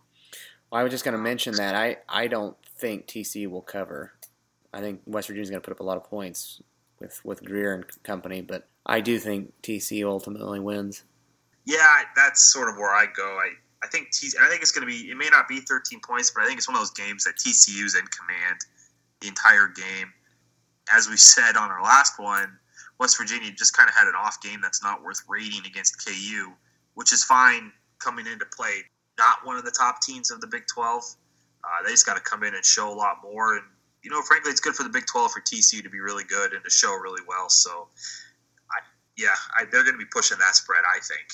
Well, 0.70 0.82
I 0.82 0.84
was 0.84 0.92
just 0.92 1.06
going 1.06 1.16
to 1.16 1.22
mention 1.22 1.56
that 1.56 1.76
I, 1.76 1.98
I 2.10 2.28
don't 2.28 2.58
think 2.78 3.08
TCU 3.08 3.48
will 3.48 3.62
cover. 3.62 4.12
I 4.74 4.82
think 4.82 5.02
West 5.06 5.28
Virginia's 5.28 5.50
going 5.50 5.62
to 5.62 5.66
put 5.66 5.72
up 5.72 5.80
a 5.80 5.84
lot 5.84 5.98
of 5.98 6.04
points 6.04 6.62
with 7.00 7.24
with 7.24 7.44
Grier 7.44 7.74
and 7.74 7.86
company, 8.04 8.42
but 8.42 8.68
I 8.86 9.02
do 9.02 9.20
think 9.20 9.54
TCU 9.62 10.06
ultimately 10.08 10.60
wins. 10.60 11.04
Yeah, 11.66 12.04
that's 12.16 12.42
sort 12.42 12.70
of 12.70 12.76
where 12.76 12.94
I 12.94 13.06
go. 13.16 13.24
I, 13.24 13.52
I 13.84 13.88
think 13.88 14.10
I 14.42 14.48
think 14.50 14.62
it's 14.62 14.72
going 14.72 14.88
to 14.88 14.92
be. 14.92 15.10
It 15.10 15.18
may 15.18 15.30
not 15.30 15.48
be 15.48 15.60
13 15.60 16.00
points, 16.06 16.32
but 16.32 16.44
I 16.44 16.48
think 16.48 16.58
it's 16.58 16.68
one 16.68 16.76
of 16.76 16.82
those 16.82 16.92
games 16.92 17.24
that 17.24 17.36
TCU's 17.36 17.96
in 17.96 18.06
command 18.08 18.60
the 19.22 19.28
entire 19.28 19.68
game. 19.68 20.12
As 20.94 21.08
we 21.10 21.16
said 21.16 21.56
on 21.56 21.72
our 21.72 21.82
last 21.82 22.20
one, 22.20 22.58
West 23.00 23.18
Virginia 23.18 23.52
just 23.52 23.76
kind 23.76 23.88
of 23.88 23.96
had 23.96 24.08
an 24.08 24.16
off 24.16 24.42
game 24.42 24.60
that's 24.62 24.84
not 24.84 25.02
worth 25.02 25.24
rating 25.28 25.66
against 25.66 26.06
KU, 26.06 26.52
which 26.96 27.14
is 27.14 27.24
fine 27.24 27.72
coming 28.00 28.28
into 28.28 28.46
play. 28.46 28.84
Not 29.18 29.46
one 29.46 29.58
of 29.58 29.64
the 29.64 29.72
top 29.72 30.02
teams 30.02 30.32
of 30.32 30.42
the 30.42 30.48
Big 30.48 30.64
12. 30.74 31.04
Uh, 31.64 31.84
they 31.86 31.92
just 31.92 32.06
got 32.06 32.16
to 32.16 32.22
come 32.22 32.44
in 32.44 32.54
and 32.56 32.66
show 32.66 32.92
a 32.92 32.96
lot 32.96 33.18
more. 33.24 33.56
And 33.56 33.64
you 34.04 34.12
know, 34.12 34.22
frankly, 34.22 34.52
it's 34.52 34.60
good 34.60 34.76
for 34.76 34.84
the 34.84 34.90
Big 34.90 35.06
12 35.06 35.32
for 35.32 35.42
TCU 35.42 35.82
to 35.82 35.90
be 35.90 36.00
really 36.00 36.26
good 36.26 36.54
and 36.54 36.64
to 36.64 36.70
show 36.70 36.94
really 36.94 37.22
well. 37.28 37.50
So, 37.50 37.88
I, 38.72 38.80
yeah, 39.18 39.30
I, 39.56 39.64
they're 39.72 39.84
going 39.84 39.94
to 39.94 40.00
be 40.00 40.10
pushing 40.12 40.38
that 40.40 40.56
spread. 40.56 40.82
I 40.96 41.00
think. 41.00 41.28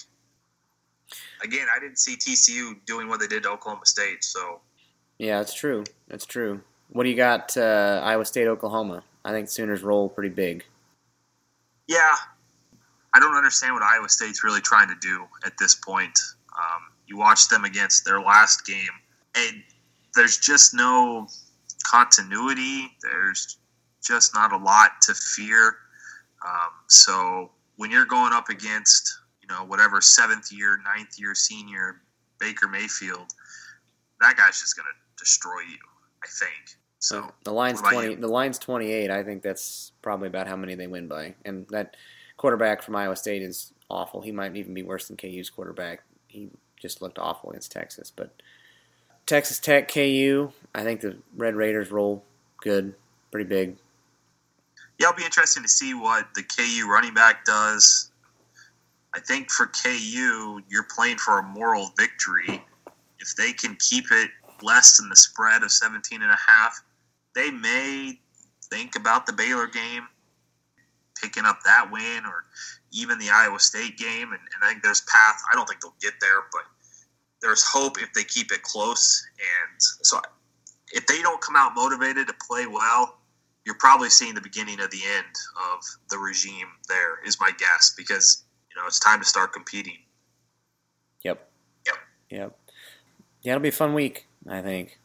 Again, 1.43 1.67
I 1.75 1.79
didn't 1.79 1.97
see 1.97 2.15
TCU 2.15 2.75
doing 2.85 3.07
what 3.07 3.19
they 3.19 3.27
did 3.27 3.43
to 3.43 3.49
Oklahoma 3.49 3.85
State. 3.85 4.23
So, 4.23 4.61
Yeah, 5.17 5.41
it's 5.41 5.53
true. 5.53 5.83
It's 6.09 6.25
true. 6.25 6.61
What 6.89 7.03
do 7.03 7.09
you 7.09 7.15
got? 7.15 7.57
Uh, 7.57 8.01
Iowa 8.03 8.25
State, 8.25 8.47
Oklahoma. 8.47 9.03
I 9.25 9.31
think 9.31 9.49
Sooners 9.49 9.81
roll 9.81 10.09
pretty 10.09 10.29
big. 10.29 10.63
yeah, 11.87 12.15
I 13.13 13.19
don't 13.19 13.35
understand 13.35 13.73
what 13.73 13.83
Iowa 13.83 14.09
State's 14.09 14.43
really 14.43 14.61
trying 14.61 14.87
to 14.89 14.95
do 15.01 15.25
at 15.45 15.53
this 15.57 15.75
point. 15.75 16.17
Um, 16.53 16.83
you 17.07 17.17
watch 17.17 17.49
them 17.49 17.65
against 17.65 18.05
their 18.05 18.21
last 18.21 18.65
game, 18.65 18.89
and 19.35 19.63
there's 20.13 20.37
just 20.37 20.73
no 20.73 21.27
continuity. 21.83 22.91
There's 23.01 23.57
just 24.03 24.33
not 24.33 24.51
a 24.53 24.57
lot 24.57 24.91
to 25.03 25.13
fear. 25.13 25.75
Um, 26.45 26.71
so 26.87 27.51
when 27.75 27.91
you're 27.91 28.05
going 28.05 28.33
up 28.33 28.49
against, 28.49 29.19
you 29.41 29.47
know, 29.47 29.65
whatever 29.65 30.01
seventh 30.01 30.51
year, 30.51 30.79
ninth 30.95 31.19
year 31.19 31.35
senior 31.35 32.01
Baker 32.39 32.67
Mayfield, 32.67 33.31
that 34.21 34.37
guy's 34.37 34.59
just 34.59 34.75
going 34.75 34.85
to 34.85 35.23
destroy 35.23 35.59
you. 35.61 35.77
I 36.23 36.27
think. 36.27 36.77
So 36.99 37.21
So 37.21 37.31
the 37.45 37.53
line's 37.53 37.81
twenty. 37.81 38.11
you? 38.11 38.15
The 38.17 38.27
line's 38.27 38.59
twenty-eight. 38.59 39.09
I 39.09 39.23
think 39.23 39.41
that's 39.41 39.93
probably 40.01 40.27
about 40.27 40.47
how 40.47 40.55
many 40.55 40.75
they 40.75 40.87
win 40.87 41.07
by. 41.07 41.35
And 41.45 41.65
that 41.69 41.95
quarterback 42.37 42.81
from 42.81 42.95
Iowa 42.95 43.15
State 43.15 43.41
is 43.41 43.73
awful. 43.89 44.21
He 44.21 44.31
might 44.31 44.55
even 44.55 44.73
be 44.73 44.83
worse 44.83 45.07
than 45.07 45.17
KU's 45.17 45.49
quarterback. 45.49 46.03
He 46.27 46.49
just 46.77 47.01
looked 47.01 47.17
awful 47.17 47.49
against 47.51 47.71
Texas. 47.71 48.11
But 48.13 48.41
Texas 49.25 49.59
Tech, 49.59 49.87
KU, 49.91 50.51
I 50.75 50.83
think 50.83 51.01
the 51.01 51.17
Red 51.35 51.55
Raiders 51.55 51.91
roll 51.91 52.23
good, 52.61 52.93
pretty 53.31 53.47
big. 53.47 53.77
Yeah, 54.99 55.07
it'll 55.07 55.17
be 55.17 55.25
interesting 55.25 55.63
to 55.63 55.69
see 55.69 55.93
what 55.93 56.27
the 56.35 56.43
KU 56.43 56.87
running 56.89 57.13
back 57.13 57.45
does. 57.45 58.11
I 59.13 59.19
think 59.19 59.49
for 59.49 59.67
KU, 59.67 60.61
you're 60.69 60.87
playing 60.95 61.17
for 61.17 61.39
a 61.39 61.43
moral 61.43 61.91
victory. 61.97 62.63
If 63.19 63.35
they 63.35 63.53
can 63.53 63.75
keep 63.79 64.05
it 64.11 64.29
less 64.61 64.97
than 64.97 65.09
the 65.09 65.15
spread 65.15 65.63
of 65.63 65.71
17 65.71 66.21
and 66.21 66.31
a 66.31 66.37
half, 66.47 66.81
they 67.33 67.49
may 67.49 68.19
think 68.69 68.95
about 68.95 69.25
the 69.25 69.33
Baylor 69.33 69.67
game, 69.67 70.07
picking 71.19 71.45
up 71.45 71.59
that 71.65 71.89
win, 71.91 72.25
or 72.25 72.45
even 72.91 73.17
the 73.17 73.29
Iowa 73.29 73.59
State 73.59 73.97
game. 73.97 74.31
And, 74.31 74.41
and 74.41 74.63
I 74.63 74.69
think 74.69 74.83
there's 74.83 75.01
path. 75.01 75.41
I 75.51 75.55
don't 75.55 75.67
think 75.67 75.81
they'll 75.81 75.93
get 76.01 76.13
there, 76.21 76.43
but 76.51 76.63
there's 77.41 77.63
hope 77.63 78.01
if 78.01 78.13
they 78.13 78.23
keep 78.23 78.51
it 78.51 78.61
close. 78.63 79.25
And 79.37 79.81
so 80.03 80.19
if 80.93 81.05
they 81.07 81.21
don't 81.21 81.41
come 81.41 81.55
out 81.55 81.73
motivated 81.75 82.27
to 82.27 82.33
play 82.47 82.65
well, 82.65 83.17
you're 83.65 83.77
probably 83.79 84.09
seeing 84.09 84.33
the 84.35 84.41
beginning 84.41 84.79
of 84.79 84.89
the 84.91 85.01
end 85.15 85.35
of 85.73 85.83
the 86.09 86.17
regime 86.17 86.67
there 86.87 87.23
is 87.25 87.39
my 87.39 87.51
guess 87.57 87.93
because 87.95 88.43
you 88.69 88.81
know 88.81 88.87
it's 88.87 88.99
time 88.99 89.19
to 89.19 89.25
start 89.25 89.53
competing 89.53 89.97
Yep. 91.23 91.49
Yep. 91.85 91.95
Yep. 92.29 92.59
Yeah, 93.41 93.51
it'll 93.53 93.61
be 93.61 93.69
a 93.69 93.73
fun 93.73 93.93
week, 93.93 94.27
I 94.47 94.61
think. 94.61 94.99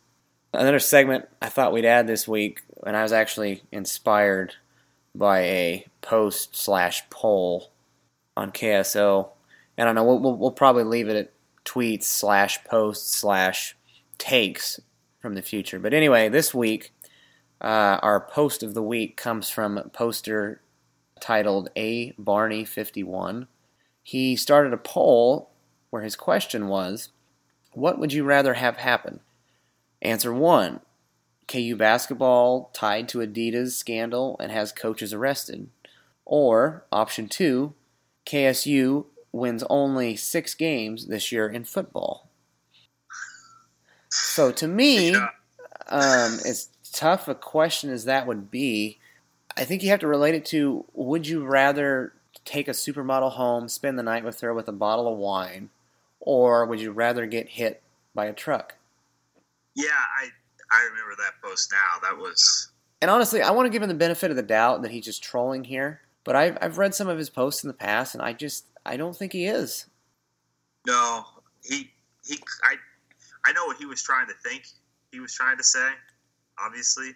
Another 0.53 0.79
segment 0.79 1.29
I 1.43 1.49
thought 1.49 1.73
we'd 1.73 1.85
add 1.85 2.07
this 2.07 2.29
week, 2.29 2.63
and 2.87 2.97
I 2.97 3.03
was 3.03 3.13
actually 3.13 3.63
inspired 3.73 4.55
by 5.15 5.41
a 5.41 5.87
post 6.01 6.57
slash 6.57 7.09
poll 7.11 7.71
on 8.37 8.53
KSO. 8.53 9.29
And 9.77 9.89
I 9.89 9.93
don't 9.93 9.95
know, 9.97 10.05
we'll, 10.05 10.21
we'll, 10.21 10.37
we'll 10.37 10.51
probably 10.53 10.85
leave 10.85 11.09
it 11.09 11.17
at 11.17 11.33
tweets 11.65 12.05
slash 12.05 12.63
posts 12.65 13.17
slash 13.17 13.77
takes 14.19 14.81
from 15.25 15.35
the 15.35 15.41
future. 15.41 15.79
But 15.79 15.95
anyway, 15.95 16.29
this 16.29 16.53
week, 16.53 16.93
uh, 17.59 17.99
our 18.03 18.21
post 18.21 18.63
of 18.63 18.75
the 18.75 18.83
week 18.83 19.17
comes 19.17 19.49
from 19.49 19.79
a 19.79 19.89
poster 19.89 20.61
titled 21.19 21.71
A 21.75 22.13
Barney 22.19 22.67
51. 22.67 23.47
He 24.03 24.37
started 24.37 24.75
a 24.75 24.77
poll 24.77 25.49
where 25.89 26.03
his 26.03 26.15
question 26.15 26.69
was, 26.69 27.09
What 27.73 27.99
would 27.99 28.13
you 28.13 28.23
rather 28.23 28.53
have 28.53 28.77
happen? 28.77 29.21
Answer 30.03 30.31
1 30.31 30.81
KU 31.49 31.75
basketball 31.75 32.69
tied 32.75 33.09
to 33.09 33.21
Adidas 33.21 33.71
scandal 33.71 34.37
and 34.39 34.53
has 34.53 34.73
coaches 34.73 35.15
arrested. 35.15 35.71
Or 36.27 36.85
option 36.93 37.31
2 37.31 37.73
KSU 38.27 39.07
wins 39.33 39.65
only 39.71 40.17
six 40.17 40.55
games 40.55 41.07
this 41.07 41.33
year 41.33 41.49
in 41.49 41.65
football. 41.65 42.29
So 44.17 44.53
to 44.53 44.69
me, 44.69 45.11
Yeah. 45.13 45.29
um, 45.89 46.39
as 46.47 46.69
tough 46.93 47.27
a 47.29 47.35
question 47.35 47.91
as 47.91 48.05
that 48.05 48.27
would 48.27 48.51
be, 48.51 48.99
I 49.57 49.65
think 49.65 49.83
you 49.83 49.91
have 49.91 50.01
to 50.01 50.07
relate 50.07 50.35
it 50.35 50.45
to 50.47 50.85
would 50.95 51.27
you 51.27 51.45
rather 51.45 52.13
take 52.45 52.69
a 52.69 52.73
supermodel 52.73 53.33
home, 53.33 53.69
spend 53.69 53.99
the 53.99 54.03
night 54.03 54.25
with 54.25 54.41
her 54.41 54.53
with 54.55 54.69
a 54.69 54.73
bottle 54.73 55.11
of 55.13 55.19
wine, 55.19 55.71
or 56.21 56.65
would 56.67 56.81
you 56.81 56.93
rather 56.93 57.27
get 57.27 57.49
hit 57.51 57.83
by 58.15 58.27
a 58.27 58.33
truck? 58.33 58.77
yeah 59.77 59.89
i 60.21 60.29
i 60.71 60.85
remember 60.85 61.17
that 61.17 61.33
post 61.43 61.73
now 61.73 62.09
that 62.09 62.17
was 62.17 62.71
And 63.03 63.11
honestly, 63.11 63.43
I 63.43 63.51
want 63.51 63.67
to 63.67 63.71
give 63.71 63.83
him 63.83 63.89
the 63.89 63.95
benefit 63.95 64.31
of 64.31 64.37
the 64.37 64.43
doubt 64.43 64.83
that 64.83 64.93
he's 64.93 65.05
just 65.05 65.23
trolling 65.23 65.65
here, 65.65 66.01
but 66.23 66.37
I've, 66.37 66.57
I've 66.63 66.79
read 66.79 66.95
some 66.95 67.09
of 67.09 67.19
his 67.19 67.29
posts 67.29 67.65
in 67.65 67.69
the 67.69 67.75
past, 67.75 68.15
and 68.15 68.23
I 68.23 68.33
just 68.33 68.67
I 68.87 68.97
don't 68.97 69.17
think 69.17 69.33
he 69.33 69.47
is. 69.47 69.87
no 70.87 71.25
he 71.65 71.91
he 72.25 72.39
i 72.63 72.77
i 73.47 73.53
know 73.53 73.65
what 73.67 73.77
he 73.77 73.87
was 73.87 74.03
trying 74.03 74.27
to 74.27 74.35
think 74.45 74.67
he 75.13 75.21
was 75.21 75.35
trying 75.35 75.57
to 75.57 75.65
say 75.65 75.91
obviously 76.65 77.13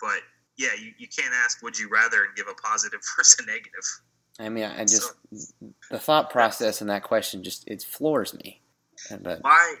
but 0.00 0.20
yeah 0.56 0.74
you, 0.78 0.92
you 0.98 1.06
can't 1.08 1.34
ask 1.44 1.62
would 1.62 1.78
you 1.78 1.88
rather 1.88 2.24
and 2.24 2.34
give 2.36 2.46
a 2.48 2.54
positive 2.54 3.00
versus 3.16 3.40
a 3.40 3.46
negative. 3.46 3.84
I 4.38 4.48
mean, 4.48 4.64
I 4.64 4.84
just 4.84 5.12
the 5.90 5.98
thought 5.98 6.30
process 6.30 6.80
in 6.80 6.88
that 6.88 7.02
question 7.02 7.42
just 7.42 7.68
it 7.68 7.82
floors 7.82 8.34
me. 8.34 8.60
But 9.22 9.42
my 9.42 9.74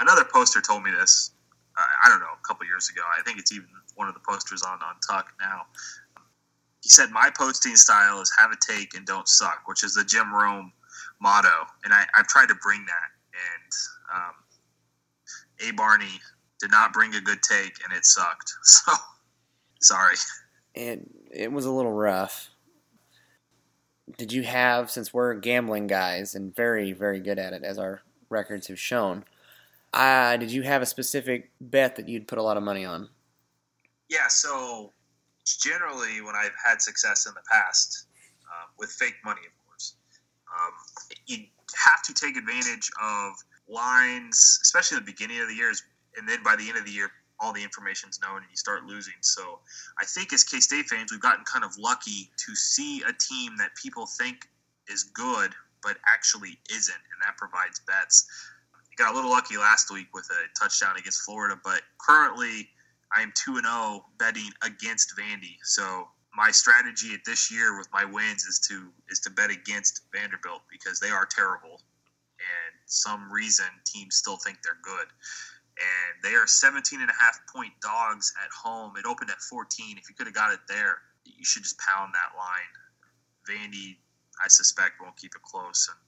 another 0.00 0.24
poster 0.24 0.60
told 0.60 0.82
me 0.82 0.90
this 0.90 1.32
uh, 1.78 1.84
i 2.04 2.08
don't 2.08 2.20
know 2.20 2.26
a 2.26 2.46
couple 2.46 2.66
years 2.66 2.88
ago. 2.88 3.02
I 3.18 3.22
think 3.22 3.38
it's 3.38 3.52
even 3.52 3.68
one 3.94 4.08
of 4.08 4.14
the 4.14 4.20
posters 4.28 4.62
on 4.62 4.74
on 4.82 4.96
tuck 5.08 5.32
now. 5.40 5.62
He 6.82 6.88
said 6.88 7.10
my 7.10 7.30
posting 7.36 7.76
style 7.76 8.20
is 8.20 8.32
have 8.38 8.50
a 8.50 8.56
take 8.60 8.94
and 8.94 9.06
don't 9.06 9.28
suck 9.28 9.62
which 9.66 9.84
is 9.84 9.94
the 9.94 10.04
jim 10.04 10.34
rome 10.34 10.72
motto. 11.20 11.66
And 11.84 11.94
I, 11.94 12.04
i've 12.16 12.26
tried 12.26 12.48
to 12.48 12.56
bring 12.56 12.84
that 12.86 13.10
and 13.32 13.72
um, 14.14 14.34
a 15.66 15.72
barney 15.72 16.20
did 16.60 16.70
not 16.70 16.92
bring 16.92 17.14
a 17.14 17.20
good 17.20 17.42
take 17.42 17.74
and 17.84 17.96
it 17.96 18.04
sucked 18.04 18.52
so 18.62 18.92
sorry 19.80 20.16
it 20.74 21.08
it 21.30 21.52
was 21.52 21.64
a 21.64 21.70
little 21.70 21.92
rough. 21.92 22.50
Did 24.18 24.32
you 24.32 24.42
have 24.42 24.90
since 24.90 25.14
we're 25.14 25.34
gambling 25.34 25.86
guys 25.86 26.34
and 26.34 26.54
very 26.54 26.92
very 26.92 27.20
good 27.20 27.38
at 27.38 27.52
it 27.52 27.62
as 27.62 27.78
our 27.78 28.02
records 28.28 28.68
have 28.68 28.78
shown? 28.78 29.24
Uh, 29.92 30.36
did 30.38 30.50
you 30.50 30.62
have 30.62 30.80
a 30.80 30.86
specific 30.86 31.50
bet 31.60 31.96
that 31.96 32.08
you'd 32.08 32.26
put 32.26 32.38
a 32.38 32.42
lot 32.42 32.56
of 32.56 32.62
money 32.62 32.84
on? 32.84 33.08
Yeah, 34.08 34.28
so 34.28 34.92
generally 35.44 36.22
when 36.22 36.34
I've 36.34 36.54
had 36.64 36.80
success 36.80 37.26
in 37.26 37.34
the 37.34 37.42
past 37.50 38.06
um, 38.44 38.70
with 38.78 38.90
fake 38.90 39.16
money, 39.22 39.40
of 39.46 39.66
course, 39.66 39.96
um, 40.48 40.72
you 41.26 41.44
have 41.84 42.02
to 42.04 42.14
take 42.14 42.36
advantage 42.38 42.90
of 43.02 43.32
lines, 43.72 44.58
especially 44.62 44.98
the 44.98 45.04
beginning 45.04 45.40
of 45.40 45.48
the 45.48 45.54
years, 45.54 45.82
and 46.16 46.28
then 46.28 46.42
by 46.42 46.54
the 46.56 46.68
end 46.68 46.78
of 46.78 46.84
the 46.84 46.90
year, 46.90 47.10
all 47.40 47.52
the 47.52 47.62
information's 47.62 48.20
known 48.20 48.36
and 48.36 48.46
you 48.50 48.56
start 48.56 48.84
losing. 48.84 49.18
So 49.20 49.58
I 50.00 50.04
think 50.04 50.32
as 50.32 50.44
K 50.44 50.60
State 50.60 50.86
fans, 50.86 51.10
we've 51.10 51.20
gotten 51.20 51.44
kind 51.44 51.64
of 51.64 51.76
lucky 51.78 52.30
to 52.46 52.54
see 52.54 53.02
a 53.02 53.12
team 53.12 53.56
that 53.58 53.70
people 53.74 54.06
think 54.06 54.48
is 54.88 55.04
good, 55.04 55.52
but 55.82 55.96
actually 56.06 56.58
isn't, 56.70 56.94
and 56.94 57.22
that 57.22 57.36
provides 57.36 57.80
bets. 57.80 58.26
You 58.90 58.96
got 58.96 59.12
a 59.12 59.16
little 59.16 59.30
lucky 59.30 59.56
last 59.56 59.90
week 59.90 60.08
with 60.14 60.28
a 60.30 60.60
touchdown 60.62 60.96
against 60.98 61.22
Florida, 61.22 61.58
but 61.64 61.80
currently 61.98 62.68
I 63.16 63.22
am 63.22 63.32
2 63.34 63.56
and 63.56 63.66
0 63.66 64.04
betting 64.18 64.50
against 64.62 65.16
Vandy. 65.16 65.56
So 65.64 66.08
my 66.36 66.50
strategy 66.50 67.12
at 67.14 67.20
this 67.26 67.50
year 67.50 67.76
with 67.76 67.88
my 67.92 68.04
wins 68.04 68.44
is 68.44 68.58
to 68.68 68.88
is 69.10 69.18
to 69.20 69.30
bet 69.30 69.50
against 69.50 70.02
Vanderbilt 70.12 70.62
because 70.70 71.00
they 71.00 71.10
are 71.10 71.26
terrible 71.26 71.80
some 72.86 73.30
reason 73.32 73.66
teams 73.84 74.16
still 74.16 74.36
think 74.36 74.58
they're 74.62 74.80
good. 74.82 75.08
And 75.78 76.22
they 76.22 76.36
are 76.36 76.46
17 76.46 77.00
and 77.00 77.10
a 77.10 77.14
half 77.14 77.40
point 77.52 77.72
dogs 77.80 78.32
at 78.44 78.50
home. 78.50 78.92
It 78.98 79.06
opened 79.06 79.30
at 79.30 79.40
14. 79.40 79.96
If 79.98 80.08
you 80.08 80.14
could 80.14 80.26
have 80.26 80.34
got 80.34 80.52
it 80.52 80.60
there, 80.68 80.98
you 81.24 81.44
should 81.44 81.62
just 81.62 81.78
pound 81.78 82.12
that 82.14 82.36
line. 82.36 82.72
Vandy, 83.48 83.96
I 84.42 84.48
suspect, 84.48 85.00
won't 85.00 85.16
keep 85.16 85.34
it 85.34 85.42
close. 85.42 85.88
And 85.88 85.98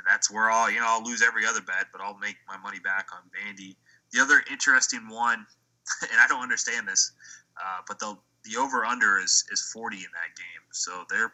and 0.00 0.06
that's 0.06 0.30
where 0.30 0.50
I'll, 0.50 0.70
you 0.70 0.80
know, 0.80 0.86
I'll 0.88 1.04
lose 1.04 1.22
every 1.22 1.44
other 1.46 1.60
bet, 1.60 1.86
but 1.92 2.00
I'll 2.00 2.16
make 2.18 2.36
my 2.48 2.56
money 2.56 2.78
back 2.78 3.08
on 3.12 3.20
Vandy. 3.34 3.76
The 4.12 4.20
other 4.20 4.42
interesting 4.50 5.08
one, 5.08 5.46
and 6.02 6.20
I 6.20 6.26
don't 6.26 6.42
understand 6.42 6.88
this, 6.88 7.12
uh, 7.56 7.82
but 7.86 7.98
the 7.98 8.16
the 8.44 8.56
over 8.58 8.86
under 8.86 9.18
is 9.18 9.44
is 9.52 9.60
40 9.72 9.96
in 9.96 10.02
that 10.02 10.36
game, 10.36 10.64
so 10.72 11.04
they're 11.10 11.32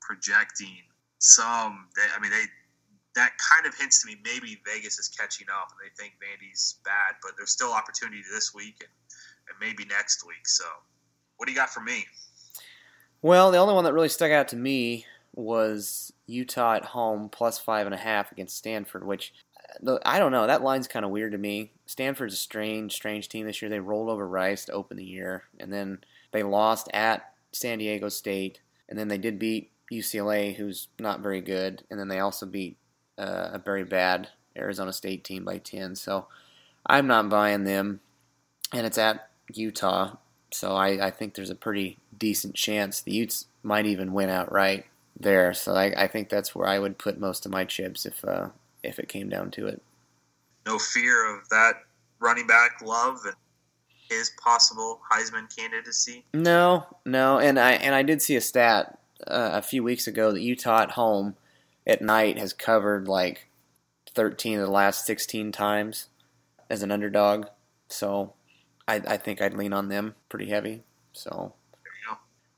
projecting 0.00 0.84
some. 1.18 1.88
They, 1.96 2.02
I 2.14 2.20
mean, 2.20 2.30
they 2.30 2.44
that 3.14 3.32
kind 3.38 3.66
of 3.66 3.74
hints 3.78 4.02
to 4.02 4.06
me 4.08 4.16
maybe 4.24 4.60
Vegas 4.64 4.98
is 4.98 5.08
catching 5.08 5.46
up 5.50 5.68
and 5.70 5.78
they 5.80 5.92
think 6.02 6.14
Vandy's 6.14 6.78
bad, 6.84 7.16
but 7.22 7.32
there's 7.36 7.50
still 7.50 7.72
opportunity 7.72 8.22
this 8.32 8.54
week 8.54 8.76
and, 8.80 8.90
and 9.48 9.56
maybe 9.60 9.84
next 9.84 10.26
week. 10.26 10.46
So, 10.46 10.64
what 11.36 11.46
do 11.46 11.52
you 11.52 11.58
got 11.58 11.70
for 11.70 11.80
me? 11.80 12.04
Well, 13.20 13.50
the 13.50 13.58
only 13.58 13.74
one 13.74 13.84
that 13.84 13.92
really 13.92 14.08
stuck 14.08 14.30
out 14.30 14.48
to 14.48 14.56
me 14.56 15.06
was 15.34 16.12
Utah 16.26 16.74
at 16.74 16.86
home 16.86 17.28
plus 17.28 17.58
five 17.58 17.86
and 17.86 17.94
a 17.94 17.98
half 17.98 18.32
against 18.32 18.56
Stanford, 18.56 19.06
which 19.06 19.32
uh, 19.86 19.98
I 20.04 20.18
don't 20.18 20.32
know. 20.32 20.46
That 20.46 20.62
line's 20.62 20.88
kind 20.88 21.04
of 21.04 21.10
weird 21.10 21.32
to 21.32 21.38
me. 21.38 21.72
Stanford's 21.86 22.34
a 22.34 22.38
strange, 22.38 22.92
strange 22.92 23.28
team 23.28 23.46
this 23.46 23.62
year. 23.62 23.68
They 23.68 23.80
rolled 23.80 24.08
over 24.08 24.26
Rice 24.26 24.64
to 24.66 24.72
open 24.72 24.96
the 24.96 25.04
year, 25.04 25.44
and 25.60 25.72
then 25.72 25.98
they 26.32 26.42
lost 26.42 26.88
at 26.92 27.32
San 27.52 27.78
Diego 27.78 28.08
State, 28.08 28.60
and 28.88 28.98
then 28.98 29.08
they 29.08 29.18
did 29.18 29.38
beat 29.38 29.70
UCLA, 29.92 30.56
who's 30.56 30.88
not 30.98 31.20
very 31.20 31.40
good, 31.40 31.84
and 31.90 32.00
then 32.00 32.08
they 32.08 32.18
also 32.18 32.46
beat 32.46 32.76
uh, 33.22 33.50
a 33.54 33.58
very 33.58 33.84
bad 33.84 34.28
Arizona 34.56 34.92
State 34.92 35.24
team 35.24 35.44
by 35.44 35.58
10. 35.58 35.94
So 35.96 36.26
I'm 36.86 37.06
not 37.06 37.28
buying 37.28 37.64
them, 37.64 38.00
and 38.72 38.86
it's 38.86 38.98
at 38.98 39.30
Utah. 39.52 40.16
So 40.50 40.74
I, 40.74 41.06
I 41.06 41.10
think 41.10 41.34
there's 41.34 41.50
a 41.50 41.54
pretty 41.54 41.98
decent 42.16 42.54
chance 42.54 43.00
the 43.00 43.12
Utes 43.12 43.46
might 43.62 43.86
even 43.86 44.12
win 44.12 44.28
outright 44.28 44.86
there. 45.18 45.54
So 45.54 45.74
I, 45.74 46.04
I 46.04 46.06
think 46.08 46.28
that's 46.28 46.54
where 46.54 46.68
I 46.68 46.78
would 46.78 46.98
put 46.98 47.20
most 47.20 47.46
of 47.46 47.52
my 47.52 47.64
chips 47.64 48.04
if 48.04 48.24
uh, 48.24 48.48
if 48.82 48.98
it 48.98 49.08
came 49.08 49.28
down 49.28 49.50
to 49.52 49.66
it. 49.66 49.82
No 50.66 50.78
fear 50.78 51.34
of 51.34 51.48
that 51.48 51.74
running 52.20 52.46
back 52.46 52.82
love 52.82 53.18
and 53.24 53.34
his 54.10 54.30
possible 54.42 55.00
Heisman 55.10 55.54
candidacy. 55.56 56.24
No, 56.34 56.86
no, 57.06 57.38
and 57.38 57.58
I 57.58 57.72
and 57.72 57.94
I 57.94 58.02
did 58.02 58.20
see 58.20 58.36
a 58.36 58.40
stat 58.40 58.98
uh, 59.26 59.50
a 59.54 59.62
few 59.62 59.82
weeks 59.82 60.06
ago 60.06 60.32
that 60.32 60.40
Utah 60.40 60.82
at 60.82 60.90
home 60.92 61.36
at 61.86 62.02
night 62.02 62.38
has 62.38 62.52
covered 62.52 63.08
like 63.08 63.48
13 64.14 64.58
of 64.58 64.66
the 64.66 64.72
last 64.72 65.06
16 65.06 65.52
times 65.52 66.08
as 66.70 66.82
an 66.82 66.90
underdog. 66.90 67.46
So 67.88 68.34
I, 68.86 68.96
I 69.06 69.16
think 69.16 69.40
I'd 69.40 69.54
lean 69.54 69.72
on 69.72 69.88
them 69.88 70.14
pretty 70.28 70.48
heavy. 70.48 70.82
So 71.12 71.54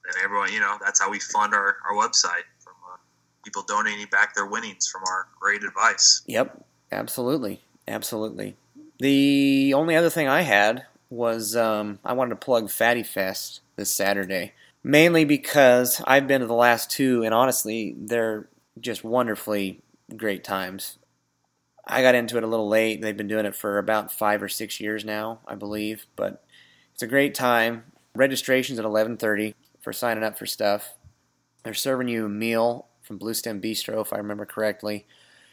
and 0.07 0.17
everyone, 0.23 0.53
you 0.53 0.61
know, 0.61 0.77
that's 0.83 1.01
how 1.01 1.11
we 1.11 1.19
fund 1.19 1.55
our, 1.55 1.77
our 1.89 1.95
website 1.97 2.45
from 2.59 2.75
uh, 2.93 2.97
people 3.45 3.63
donating 3.67 4.07
back 4.11 4.35
their 4.35 4.47
winnings 4.47 4.87
from 4.87 5.03
our 5.09 5.29
great 5.41 5.65
advice. 5.65 6.23
Yep, 6.27 6.65
absolutely, 6.93 7.63
absolutely. 7.89 8.57
The 8.99 9.73
only 9.75 9.97
other 9.97 10.11
thing 10.11 10.29
I 10.29 10.43
had 10.43 10.87
was 11.11 11.57
um, 11.57 11.99
I 12.05 12.13
wanted 12.13 12.31
to 12.31 12.37
plug 12.37 12.71
Fatty 12.71 13.03
Fest 13.03 13.61
this 13.77 13.93
Saturday, 13.93 14.53
mainly 14.83 15.25
because 15.25 16.03
I've 16.07 16.27
been 16.27 16.43
to 16.43 16.47
the 16.47 16.55
last 16.55 16.91
two, 16.91 17.23
and 17.23 17.33
honestly, 17.33 17.95
they're 17.97 18.47
just 18.81 19.05
wonderfully 19.05 19.83
great 20.17 20.45
times. 20.45 20.99
I 21.87 22.03
got 22.03 22.15
into 22.15 22.37
it 22.37 22.45
a 22.45 22.47
little 22.49 22.69
late. 22.69 23.03
They've 23.03 23.17
been 23.17 23.29
doing 23.29 23.47
it 23.47 23.55
for 23.55 23.79
about 23.79 24.13
five 24.13 24.43
or 24.43 24.49
six 24.49 24.81
years 24.81 25.05
now, 25.05 25.41
I 25.47 25.55
believe, 25.55 26.07
but 26.17 26.43
it's 26.93 27.03
a 27.03 27.07
great 27.07 27.35
time. 27.35 27.85
Registration's 28.15 28.79
at 28.79 28.85
11:30 28.85 29.55
for 29.81 29.93
signing 29.93 30.25
up 30.25 30.39
for 30.39 30.47
stuff. 30.47 30.95
They're 31.63 31.75
serving 31.75 32.09
you 32.09 32.27
a 32.27 32.29
meal 32.29 32.87
from 33.03 33.19
Blue 33.19 33.35
Stem 33.35 33.61
Bistro, 33.61 34.01
if 34.01 34.13
I 34.13 34.17
remember 34.17 34.47
correctly. 34.47 35.07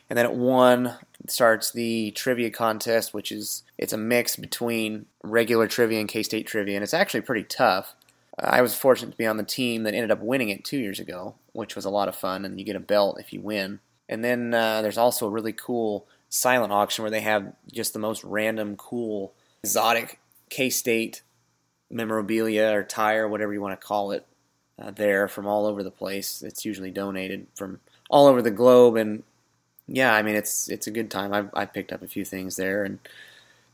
And 0.09 0.17
then 0.17 0.25
at 0.25 0.35
one 0.35 0.97
starts 1.27 1.71
the 1.71 2.11
trivia 2.11 2.49
contest, 2.49 3.13
which 3.13 3.31
is 3.31 3.63
it's 3.77 3.93
a 3.93 3.97
mix 3.97 4.35
between 4.35 5.05
regular 5.23 5.67
trivia 5.67 5.99
and 5.99 6.09
K-State 6.09 6.47
trivia, 6.47 6.75
and 6.75 6.83
it's 6.83 6.93
actually 6.93 7.21
pretty 7.21 7.43
tough. 7.43 7.95
I 8.41 8.61
was 8.61 8.75
fortunate 8.75 9.11
to 9.11 9.17
be 9.17 9.27
on 9.27 9.37
the 9.37 9.43
team 9.43 9.83
that 9.83 9.93
ended 9.93 10.11
up 10.11 10.19
winning 10.19 10.49
it 10.49 10.65
two 10.65 10.79
years 10.79 10.99
ago, 10.99 11.35
which 11.53 11.75
was 11.75 11.85
a 11.85 11.89
lot 11.89 12.07
of 12.07 12.15
fun, 12.15 12.43
and 12.43 12.59
you 12.59 12.65
get 12.65 12.75
a 12.75 12.79
belt 12.79 13.19
if 13.19 13.31
you 13.31 13.39
win. 13.39 13.79
And 14.09 14.23
then 14.23 14.53
uh, 14.53 14.81
there's 14.81 14.97
also 14.97 15.27
a 15.27 15.31
really 15.31 15.53
cool 15.53 16.07
silent 16.29 16.73
auction 16.73 17.03
where 17.03 17.11
they 17.11 17.21
have 17.21 17.53
just 17.71 17.93
the 17.93 17.99
most 17.99 18.23
random, 18.23 18.75
cool, 18.75 19.33
exotic 19.63 20.19
K-State 20.49 21.21
memorabilia 21.89 22.71
or 22.71 22.83
tire, 22.83 23.27
whatever 23.27 23.53
you 23.53 23.61
want 23.61 23.79
to 23.79 23.87
call 23.87 24.11
it, 24.11 24.25
uh, 24.81 24.91
there 24.91 25.27
from 25.27 25.45
all 25.45 25.65
over 25.65 25.83
the 25.83 25.91
place. 25.91 26.41
It's 26.41 26.65
usually 26.65 26.91
donated 26.91 27.47
from 27.55 27.79
all 28.09 28.27
over 28.27 28.41
the 28.41 28.51
globe, 28.51 28.95
and 28.95 29.23
yeah, 29.87 30.13
I 30.13 30.23
mean 30.23 30.35
it's 30.35 30.69
it's 30.69 30.87
a 30.87 30.91
good 30.91 31.11
time. 31.11 31.33
I've 31.33 31.49
I 31.53 31.65
picked 31.65 31.91
up 31.91 32.01
a 32.01 32.07
few 32.07 32.25
things 32.25 32.55
there, 32.55 32.83
and 32.83 32.99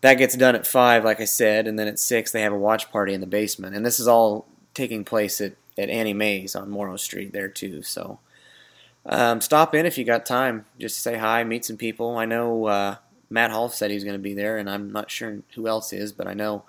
that 0.02 0.16
gets 0.16 0.36
done 0.36 0.56
at 0.56 0.68
five, 0.68 1.06
like 1.06 1.22
I 1.22 1.26
said, 1.26 1.68
and 1.68 1.80
then 1.80 1.88
at 1.88 2.00
six 2.00 2.32
they 2.32 2.42
have 2.42 2.54
a 2.54 2.58
watch 2.58 2.92
party 2.92 3.14
in 3.14 3.22
the 3.22 3.28
basement, 3.28 3.76
and 3.76 3.86
this 3.86 4.00
is 4.00 4.08
all 4.08 4.46
taking 4.78 5.04
place 5.04 5.42
at 5.42 5.54
at 5.78 5.90
Auntie 5.90 6.14
Mae's 6.14 6.56
on 6.56 6.70
Moro 6.70 6.98
Street 6.98 7.34
there 7.34 7.50
too. 7.50 7.82
So 7.82 8.20
um, 9.06 9.42
stop 9.42 9.76
in 9.76 9.86
if 9.86 9.98
you 9.98 10.06
got 10.06 10.26
time. 10.26 10.66
Just 10.80 11.02
say 11.02 11.18
hi, 11.18 11.44
meet 11.44 11.66
some 11.66 11.78
people. 11.78 12.18
I 12.18 12.26
know 12.26 12.66
uh, 12.66 12.96
Matt 13.30 13.52
Hall 13.52 13.70
said 13.70 13.92
he's 13.92 14.04
going 14.04 14.16
to 14.16 14.20
be 14.20 14.34
there, 14.34 14.58
and 14.58 14.70
I'm 14.70 14.92
not 14.92 15.12
sure 15.12 15.40
who 15.56 15.68
else 15.68 15.94
is, 15.94 16.12
but 16.12 16.28
I 16.28 16.34
know 16.34 16.64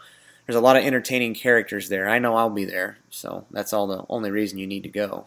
there's 0.47 0.57
a 0.57 0.61
lot 0.61 0.77
of 0.77 0.85
entertaining 0.85 1.35
characters 1.35 1.88
there. 1.88 2.09
I 2.09 2.18
know 2.18 2.35
I'll 2.35 2.51
be 2.51 2.64
there, 2.64 2.99
so 3.11 3.47
that's 3.51 3.73
all 3.73 3.87
the 3.87 4.05
only 4.09 4.31
reason 4.31 4.59
you 4.59 4.66
need 4.66 4.83
to 4.83 4.88
go. 4.88 5.27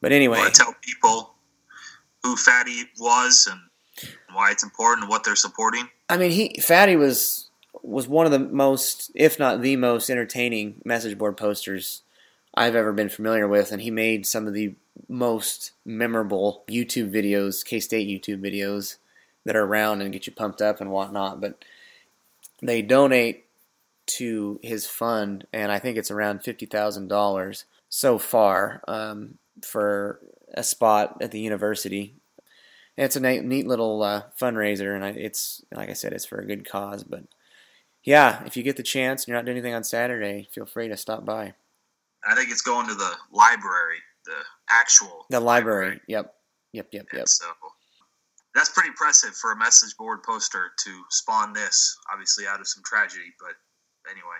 But 0.00 0.12
anyway, 0.12 0.38
Want 0.38 0.54
to 0.54 0.60
tell 0.60 0.74
people 0.80 1.34
who 2.22 2.36
Fatty 2.36 2.84
was 2.98 3.48
and 3.50 3.60
why 4.32 4.50
it's 4.50 4.62
important 4.62 5.04
and 5.04 5.10
what 5.10 5.24
they're 5.24 5.36
supporting? 5.36 5.88
I 6.08 6.16
mean, 6.16 6.30
he 6.30 6.60
Fatty 6.60 6.96
was 6.96 7.47
was 7.82 8.08
one 8.08 8.26
of 8.26 8.32
the 8.32 8.38
most, 8.38 9.10
if 9.14 9.38
not 9.38 9.62
the 9.62 9.76
most, 9.76 10.10
entertaining 10.10 10.80
message 10.84 11.16
board 11.18 11.36
posters 11.36 12.02
I've 12.54 12.74
ever 12.74 12.92
been 12.92 13.08
familiar 13.08 13.46
with, 13.46 13.72
and 13.72 13.82
he 13.82 13.90
made 13.90 14.26
some 14.26 14.46
of 14.46 14.54
the 14.54 14.74
most 15.08 15.72
memorable 15.84 16.64
YouTube 16.68 17.12
videos, 17.12 17.64
K 17.64 17.80
State 17.80 18.08
YouTube 18.08 18.40
videos 18.40 18.96
that 19.44 19.56
are 19.56 19.64
around 19.64 20.02
and 20.02 20.12
get 20.12 20.26
you 20.26 20.32
pumped 20.32 20.60
up 20.60 20.80
and 20.80 20.90
whatnot. 20.90 21.40
But 21.40 21.64
they 22.60 22.82
donate 22.82 23.44
to 24.06 24.58
his 24.62 24.86
fund, 24.86 25.46
and 25.52 25.70
I 25.70 25.78
think 25.78 25.96
it's 25.96 26.10
around 26.10 26.42
fifty 26.42 26.66
thousand 26.66 27.08
dollars 27.08 27.64
so 27.88 28.18
far 28.18 28.82
um, 28.88 29.38
for 29.62 30.20
a 30.54 30.62
spot 30.62 31.18
at 31.20 31.30
the 31.30 31.40
university. 31.40 32.14
It's 32.96 33.14
a 33.14 33.20
neat, 33.20 33.44
neat 33.44 33.66
little 33.66 34.02
uh, 34.02 34.22
fundraiser, 34.40 34.94
and 34.94 35.04
I, 35.04 35.10
it's 35.10 35.62
like 35.72 35.90
I 35.90 35.92
said, 35.92 36.12
it's 36.12 36.26
for 36.26 36.38
a 36.38 36.46
good 36.46 36.68
cause. 36.68 37.04
But 37.04 37.24
yeah, 38.08 38.42
if 38.46 38.56
you 38.56 38.62
get 38.62 38.76
the 38.78 38.82
chance 38.82 39.22
and 39.22 39.28
you're 39.28 39.36
not 39.36 39.44
doing 39.44 39.58
anything 39.58 39.74
on 39.74 39.84
Saturday, 39.84 40.48
feel 40.50 40.64
free 40.64 40.88
to 40.88 40.96
stop 40.96 41.24
by 41.26 41.52
I 42.26 42.34
think 42.34 42.50
it's 42.50 42.62
going 42.62 42.88
to 42.88 42.94
the 42.94 43.12
library, 43.30 43.98
the 44.24 44.32
actual 44.70 45.26
the 45.30 45.40
library. 45.40 46.00
Yep, 46.08 46.34
yep, 46.72 46.88
yep, 46.90 47.06
And 47.10 47.18
yep. 47.18 47.28
so 47.28 47.44
that's 48.54 48.70
pretty 48.70 48.88
impressive 48.88 49.34
for 49.36 49.52
a 49.52 49.56
message 49.56 49.94
board 49.96 50.22
poster 50.22 50.72
to 50.84 51.02
spawn 51.10 51.52
this, 51.52 51.96
obviously 52.12 52.46
out 52.46 52.60
of 52.60 52.66
some 52.66 52.82
tragedy. 52.82 53.32
But 53.38 53.54
anyway, 54.10 54.38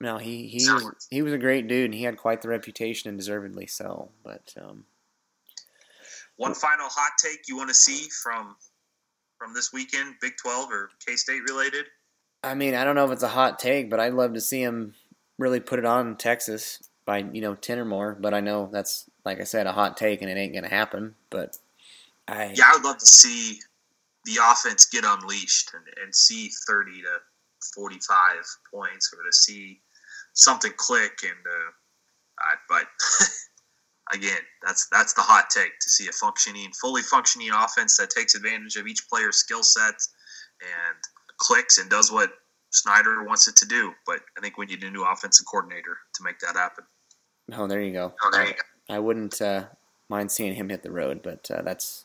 No, 0.00 0.16
he 0.18 0.46
he 0.48 0.60
So- 0.60 0.74
was 0.74 1.06
he 1.10 1.20
was 1.22 1.32
a 1.32 1.38
great 1.38 1.66
dude, 1.68 1.86
and 1.86 1.94
he 1.94 2.04
had 2.04 2.16
quite 2.16 2.40
the 2.42 2.48
reputation, 2.48 3.08
and 3.08 3.18
deservedly 3.18 3.66
so. 3.66 4.12
But 4.24 4.54
um, 4.56 4.86
one 6.36 6.54
final 6.54 6.88
hot 6.88 7.12
take 7.18 7.48
you 7.48 7.56
want 7.56 7.68
to 7.68 7.74
see 7.74 8.08
from 8.22 8.56
from 9.36 9.52
this 9.52 9.72
weekend, 9.72 10.14
Big 10.20 10.36
Twelve 10.38 10.70
or 10.70 10.90
K 11.04 11.16
State 11.16 11.42
related? 11.48 11.86
I 12.42 12.54
mean, 12.54 12.74
I 12.74 12.84
don't 12.84 12.94
know 12.94 13.04
if 13.04 13.10
it's 13.10 13.22
a 13.22 13.28
hot 13.28 13.58
take, 13.58 13.90
but 13.90 14.00
I'd 14.00 14.14
love 14.14 14.34
to 14.34 14.40
see 14.40 14.62
him 14.62 14.94
really 15.38 15.60
put 15.60 15.78
it 15.78 15.84
on 15.84 16.16
Texas 16.16 16.88
by 17.04 17.18
you 17.18 17.40
know 17.40 17.54
ten 17.54 17.78
or 17.78 17.84
more. 17.84 18.16
But 18.18 18.34
I 18.34 18.40
know 18.40 18.68
that's 18.72 19.08
like 19.24 19.40
I 19.40 19.44
said, 19.44 19.66
a 19.66 19.72
hot 19.72 19.96
take, 19.96 20.22
and 20.22 20.30
it 20.30 20.36
ain't 20.36 20.54
gonna 20.54 20.68
happen. 20.68 21.14
But 21.28 21.58
I 22.28 22.52
Yeah, 22.54 22.64
I 22.68 22.76
would 22.76 22.84
love 22.84 22.98
to 22.98 23.06
see 23.06 23.60
the 24.24 24.38
offense 24.50 24.86
get 24.86 25.04
unleashed 25.04 25.72
and, 25.74 25.84
and 26.02 26.14
see 26.14 26.50
thirty 26.66 27.02
to 27.02 27.18
forty 27.74 27.98
five 27.98 28.44
points, 28.72 29.12
or 29.12 29.22
to 29.24 29.32
see 29.32 29.80
something 30.32 30.72
click. 30.76 31.20
And 31.22 31.46
uh, 31.46 32.56
but 32.68 32.86
again, 34.14 34.40
that's 34.64 34.88
that's 34.90 35.12
the 35.12 35.22
hot 35.22 35.50
take 35.50 35.78
to 35.78 35.90
see 35.90 36.08
a 36.08 36.12
functioning, 36.12 36.72
fully 36.80 37.02
functioning 37.02 37.50
offense 37.52 37.98
that 37.98 38.10
takes 38.10 38.34
advantage 38.34 38.76
of 38.76 38.86
each 38.86 39.08
player's 39.10 39.36
skill 39.36 39.62
set 39.62 39.94
and 40.60 40.98
clicks 41.40 41.78
and 41.78 41.90
does 41.90 42.12
what 42.12 42.30
Snyder 42.70 43.24
wants 43.24 43.48
it 43.48 43.56
to 43.56 43.66
do. 43.66 43.92
But 44.06 44.20
I 44.38 44.40
think 44.40 44.56
we 44.56 44.66
need 44.66 44.82
a 44.84 44.90
new 44.90 45.04
offensive 45.04 45.46
coordinator 45.50 45.98
to 46.14 46.22
make 46.22 46.38
that 46.40 46.54
happen. 46.54 46.84
oh, 47.54 47.66
there 47.66 47.80
you 47.80 47.92
go. 47.92 48.14
Oh, 48.22 48.30
there 48.32 48.46
you 48.46 48.52
go. 48.52 48.94
I 48.94 48.98
wouldn't 48.98 49.40
uh, 49.40 49.64
mind 50.08 50.30
seeing 50.30 50.54
him 50.54 50.68
hit 50.68 50.82
the 50.82 50.90
road, 50.90 51.22
but 51.22 51.50
uh, 51.50 51.62
that's 51.62 52.04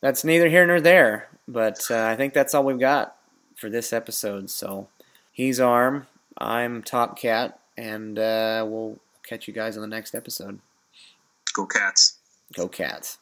that's 0.00 0.24
neither 0.24 0.48
here 0.48 0.66
nor 0.66 0.80
there. 0.80 1.28
But 1.46 1.86
uh, 1.90 2.06
I 2.06 2.16
think 2.16 2.34
that's 2.34 2.54
all 2.54 2.64
we've 2.64 2.78
got 2.78 3.16
for 3.56 3.68
this 3.68 3.92
episode. 3.92 4.50
So 4.50 4.88
he's 5.32 5.60
Arm, 5.60 6.06
I'm 6.38 6.82
Top 6.82 7.18
Cat, 7.18 7.58
and 7.76 8.18
uh, 8.18 8.64
we'll 8.68 8.98
catch 9.26 9.46
you 9.46 9.54
guys 9.54 9.76
on 9.76 9.82
the 9.82 9.88
next 9.88 10.14
episode. 10.14 10.60
Go 11.54 11.66
Cats. 11.66 12.18
Go 12.54 12.68
Cats. 12.68 13.18